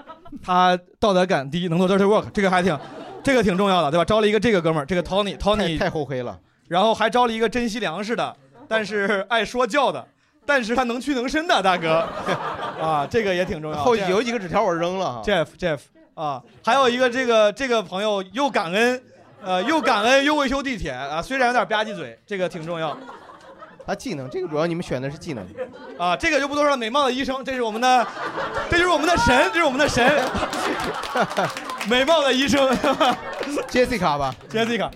[0.42, 2.78] 他道德感低，能做 dirty work，这个还挺
[3.22, 4.04] 这个挺重要的，对吧？
[4.04, 6.38] 招了一个这个哥们儿，这个 Tony Tony 太厚黑了。
[6.72, 8.34] 然后还招了一个珍惜粮食的，
[8.66, 10.02] 但是爱说教的，
[10.46, 12.08] 但是他能屈能伸的大哥，
[12.80, 13.76] 啊，这个也挺重要。
[13.76, 15.22] 后有几个纸条我扔了哈。
[15.22, 15.78] Jeff Jeff
[16.14, 19.02] 啊，还有一个这个这个朋友又感恩，
[19.44, 22.96] 呃，又感恩又会修地铁啊，虽然有点吧唧嘴，这个挺重要。
[23.84, 25.46] 啊，技能，这个主要你们选的是技能。
[25.98, 26.76] 啊，这个就不多说了。
[26.76, 28.06] 美貌的医生，这是我们的，
[28.70, 30.10] 这就是我们的神，这是我们的神。
[31.90, 32.74] 美貌的医生，
[33.68, 34.88] Jessica 吧，Jessica，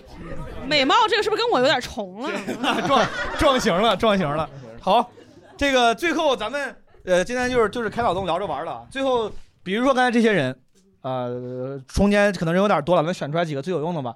[0.67, 2.29] 美貌这个是不是跟我有点重了？
[2.85, 3.07] 撞
[3.37, 4.49] 撞型了，撞型了。
[4.79, 5.09] 好，
[5.55, 6.75] 这个最后咱们
[7.05, 8.85] 呃，今天就是就是开脑洞聊着玩了。
[8.91, 9.31] 最后，
[9.63, 10.55] 比如说刚才这些人，
[11.01, 14.13] 呃，中间可能人有点多了，咱们选出来几个最有用的吧。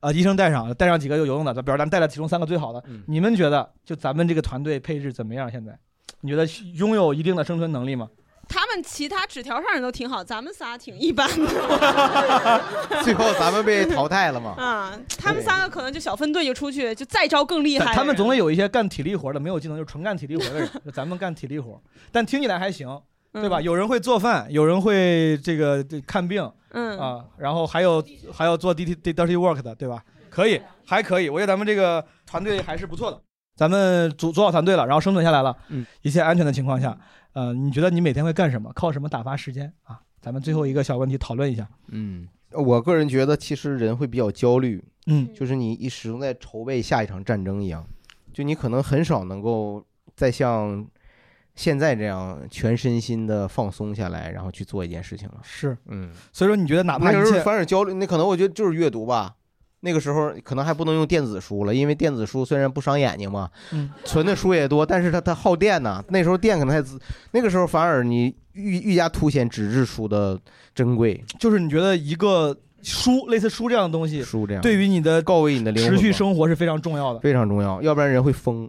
[0.00, 2.82] 啊、医生带上，带上几个有用的，咱比如咱们带了其中三个最好的。
[3.06, 5.50] 你们觉得就咱们这个团队配置怎么样？
[5.50, 5.76] 现在，
[6.20, 8.08] 你觉得拥有一定的生存能力吗？
[8.48, 12.62] 他们其他纸条上人都挺好，咱们仨挺一般的。
[13.02, 14.54] 最后咱们被淘汰了嘛？
[14.56, 17.96] 啊，他们三个可能就小分队就出去，就再招更厉害的人。
[17.96, 20.70] 他们总得有一些干体力活的，没有技能就纯干体力活的人。
[20.84, 21.80] 就 咱们干体力活，
[22.12, 23.00] 但听起来还行，
[23.32, 23.60] 对吧？
[23.60, 28.02] 有人会做饭，有人会这个这看病，嗯啊，然后还有
[28.32, 30.02] 还有做 dirty dirty work 的，对吧？
[30.30, 31.28] 可以，还可以。
[31.28, 33.20] 我觉得咱们这个团队还是不错的。
[33.56, 36.96] 咱们组组好团队了，然后生存下来了，嗯，一切安全的情况下，
[37.32, 38.70] 呃，你觉得你每天会干什么？
[38.74, 39.98] 靠什么打发时间啊？
[40.20, 41.66] 咱们最后一个小问题讨论一下。
[41.88, 47.86] 嗯，我个人觉得其实人会比较焦虑，嗯，就是你一始终在筹备下一场战争一样，
[48.32, 49.82] 就你可能很少能够
[50.14, 50.86] 再像
[51.54, 55.36] 现在这样全身心的放松下来，然后去做一件事情了。
[55.42, 59.36] 是，嗯，所以说你觉得哪怕一切反而焦虑，那可能我觉得就是阅读吧。
[59.80, 66.02] 那个时候可能还不能用电子书了，因为电子书虽然不伤眼睛嘛，嗯，存的书也多，但是它它耗电呐。
[66.08, 66.98] 那时候电可能还自，
[67.32, 70.40] 那个时候反而你愈愈加凸显纸质书的
[70.74, 71.22] 珍贵。
[71.38, 77.20] 就是你觉得一个书，类似书这样的东西，书这样对于你的告慰你的灵魂持续生活是非常重要的。
[77.20, 78.68] 非常重要，要不然人会疯。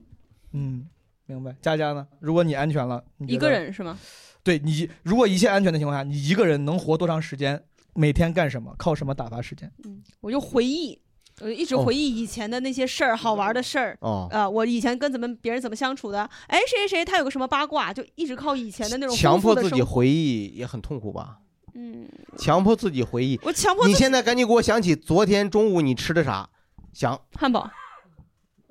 [0.54, 0.86] 嗯，
[1.26, 1.56] 明白。
[1.62, 2.06] 佳佳呢？
[2.20, 3.98] 如果你安全了，你觉得一个人是吗？
[4.44, 7.62] 对你，如果一切安全的情况下，你一个人能活多长时间？
[7.98, 9.72] 每天干什么，靠什么打发时间？
[9.84, 11.00] 嗯我就回忆，
[11.42, 13.98] 我就，一直哦回忆以前的那些事儿，好玩的事儿。
[14.02, 16.22] 哦啊、我以前跟怎么别人怎么相处的？
[16.48, 21.38] 哎，谁谁谁他有个什么八卦，就一直靠以前的那种强迫自己回忆也很痛苦吧？
[21.74, 22.08] 嗯，
[22.38, 26.48] 强迫自己回忆，我强迫自己你现在赶紧给我想起昨天中午你吃的啥，
[26.94, 27.70] 想汉堡。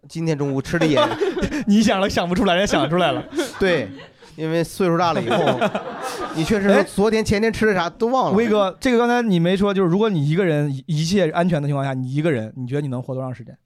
[0.09, 1.01] 今天中午吃的也，
[1.67, 3.25] 你想了想不出来，人家想出来了。
[3.59, 3.91] 对，
[4.37, 5.45] 因为岁数大了以后，
[6.37, 8.37] 你确实说昨天前天吃的啥都忘了。
[8.37, 13.57] 威哥，这个刚才你没说，就是如果你一个人一一切安全的情况下，你一个人，你觉得你能活多长时间？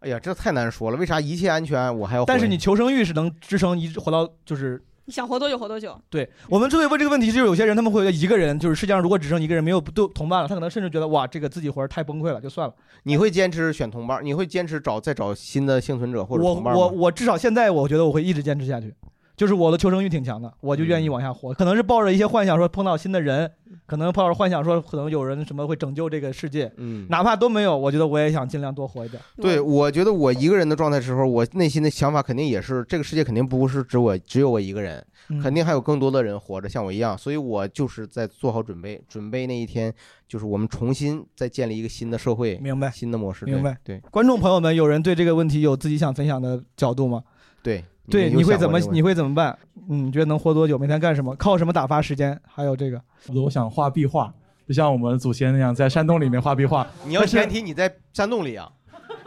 [0.00, 2.24] 哎呀，这太难说了，为啥一切安全我还要？
[2.24, 4.82] 但是你求生欲是能支撑一直活到就是。
[5.06, 6.00] 你想活多久活多久。
[6.08, 12.72] 对我们之所以问这个问题，就是有些人他们会觉得一个人，就是世界上如果只剩一个人没有都同伴了，他可能甚至觉得哇，这个自己活着太崩溃了，就算了。
[13.02, 18.94] 你会坚持选同伴，你会坚持找再找新的幸存者或者我同伴吗我我至少现在我觉得我会一直坚持下去，
[19.40, 21.54] 就是我的求生欲挺强的，我就愿意往下活。
[21.54, 23.50] 可能是抱着一些幻想，说碰到新的人，
[23.86, 29.18] 可能抱着幻想说可能有人什么会拯救这个世界，嗯哪怕都没有，我觉得我也想尽量多活一点。
[29.40, 39.90] 对，我觉得我一个人的状态时候，我内心的想法肯定也是，这个世界肯定不是只我只有我一个人，嗯肯定还有更多的人活着像我一样，所以我就是在做好准备，准备那一天，
[40.28, 42.90] 就是我们重新再建立一个新的社会，明白？
[42.90, 43.78] 新的模式，明白？
[43.82, 47.22] 对观众朋友们，有人对这个问题有自己想分享的角度吗？
[47.62, 49.56] 对对，你会怎么你会怎么办？
[49.88, 50.76] 嗯，你觉得能活多久？
[50.78, 51.34] 每天干什么？
[51.36, 52.38] 靠什么打发时间？
[52.46, 53.00] 还有这个，
[53.34, 54.32] 我想画壁画，
[54.66, 56.86] 就像我们祖先那样，在山洞里面画壁画。
[57.06, 58.70] 你要前提你在山洞里啊，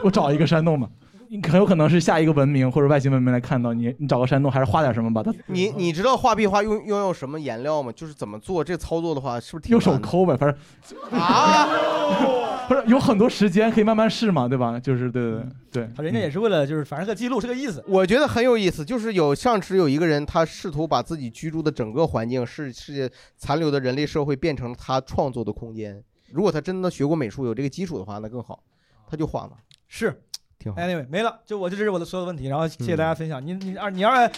[0.04, 0.90] 我找一个山洞嘛，
[1.36, 5.24] 你很有可能是下一个文明或者外星文明来看到你，你找个山洞还是画点什么吧。
[5.24, 7.92] 它你你知道画壁画用用用什么颜料吗？
[7.92, 11.68] 就是怎么做这个操作的话，是不是挺用手抠呗，反正啊，
[12.70, 14.80] 不是有很多时间可以慢慢试嘛，对吧？
[14.80, 15.42] 就是对对
[15.72, 17.84] 对对，人家也是为了就是反正个记录是个意思。
[17.88, 26.00] 我觉得很有意思，就是有上次有一个人，他试图把自己居住的整个环境是世界残留的人类社会变成他创作的空间。
[26.32, 28.62] 如果他真的学过美术，有这个基础的话，那更好，
[29.08, 29.54] 他就画嘛。
[29.88, 30.22] 是，
[30.64, 30.82] 挺好。
[30.82, 33.46] Anyway，没了，就我就这是我的所有问题，然后谢谢大家分享。
[33.46, 34.32] 你你二你二位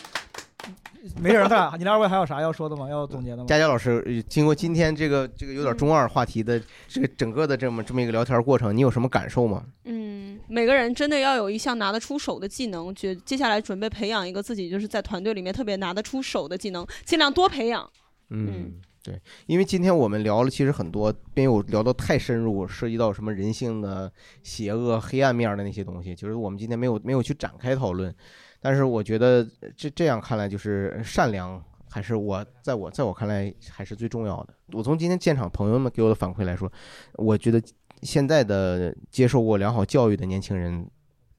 [1.22, 2.90] 没事，咱俩你二位还有啥要说的吗？
[2.90, 3.46] 要总结的吗？
[3.48, 9.64] 佳佳老师，呃经过今天这个这个有点中二话题的这个整个的这么这么一个聊天过程，你有什么感受吗？
[9.84, 17.88] 嗯，每个人真的要有一项拿得出手的技能，觉接下来准备培养一个自己就是在团队里面特别拿得出手的技能，尽量多培养。
[18.32, 18.74] 嗯，
[19.06, 24.12] 对，因为今天我们聊了，其实很多没有聊到太深入，涉及到什么人性的
[24.42, 28.12] 邪恶、黑暗面的那些东西，就是我们今天没有没有去展开讨论。
[28.60, 34.56] 但是我觉得这这样看来，就是善良还是我在我在我看来还是最重要的。
[34.74, 36.72] 我从今天现场朋友们给我的反馈来说，
[37.14, 37.62] 我觉得
[38.02, 40.90] 现在的接受过良好教育的年轻人。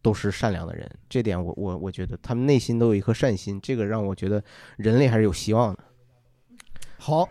[0.03, 4.41] 都是善良的人，这点我我我觉得他们内心都有一颗善心，这个让我觉得
[4.77, 5.83] 人类还是有希望的。
[7.07, 7.29] 好，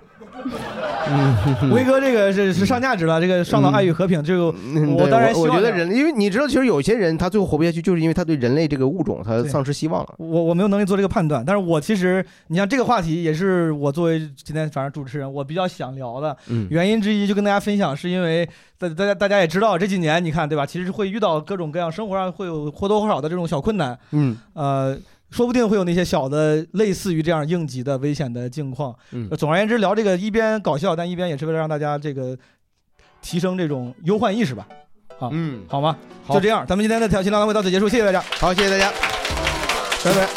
[1.61, 1.69] 嗯。
[1.73, 5.61] 威哥这个是是上价值了，这个上到爱与和平，这个嗯，我当然希望这样。
[5.61, 10.15] 觉得人类，因为你知道，其实有些人他最后活不下去，就是因为他对人类这个物种他丧失希望了。
[10.17, 16.67] 我我没有能力做这个判断，但是我其实你像这个话题也是我作为今天反正主持人我比较想聊的嗯。
[16.69, 18.47] 原因之一，就跟大家分享，是因为
[18.79, 24.97] 大大家大家也知道这几年你看对吧，其实会遇到各种各样生活上会有或多或少的这种小困难，嗯，呃。
[25.31, 28.95] 说不定会有那些小的类似于这样应急的危险的境况。
[29.11, 32.37] 嗯总而言之，聊这个一边搞笑，但一边也是为了让大家这个
[33.21, 34.67] 提升这种忧患意识吧。
[35.17, 35.97] 好，嗯，好吗？
[36.25, 38.21] 好就这样，咱们今天的挑衅聊天会到此结束，谢谢大家。
[38.39, 38.91] 好，谢谢大家，
[40.03, 40.27] 拜拜。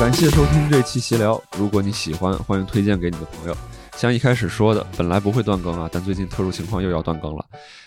[0.00, 3.56] 感谢收听这期闲聊，如果你喜欢，欢迎推荐给你的朋友。
[3.98, 7.44] 像一开始说的，本来不会断更啊，但最近特殊情况又要断更了，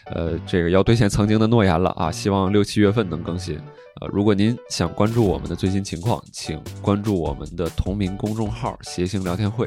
[0.08, 3.56] 呃，这个要兑现曾经的诺言了啊，希望六七月份能更新。
[4.02, 9.66] 呃，如果您想关注我们的最新情况，请关注我们的同名公众号“谐星聊天会”，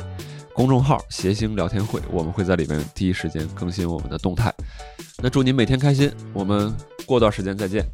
[0.53, 4.53] 公众号“谐星聊天会”，我们会在里面第一时间更新我们的动态。
[5.23, 6.71] 那祝您每天开心，我们
[7.07, 7.87] 过段时间再见。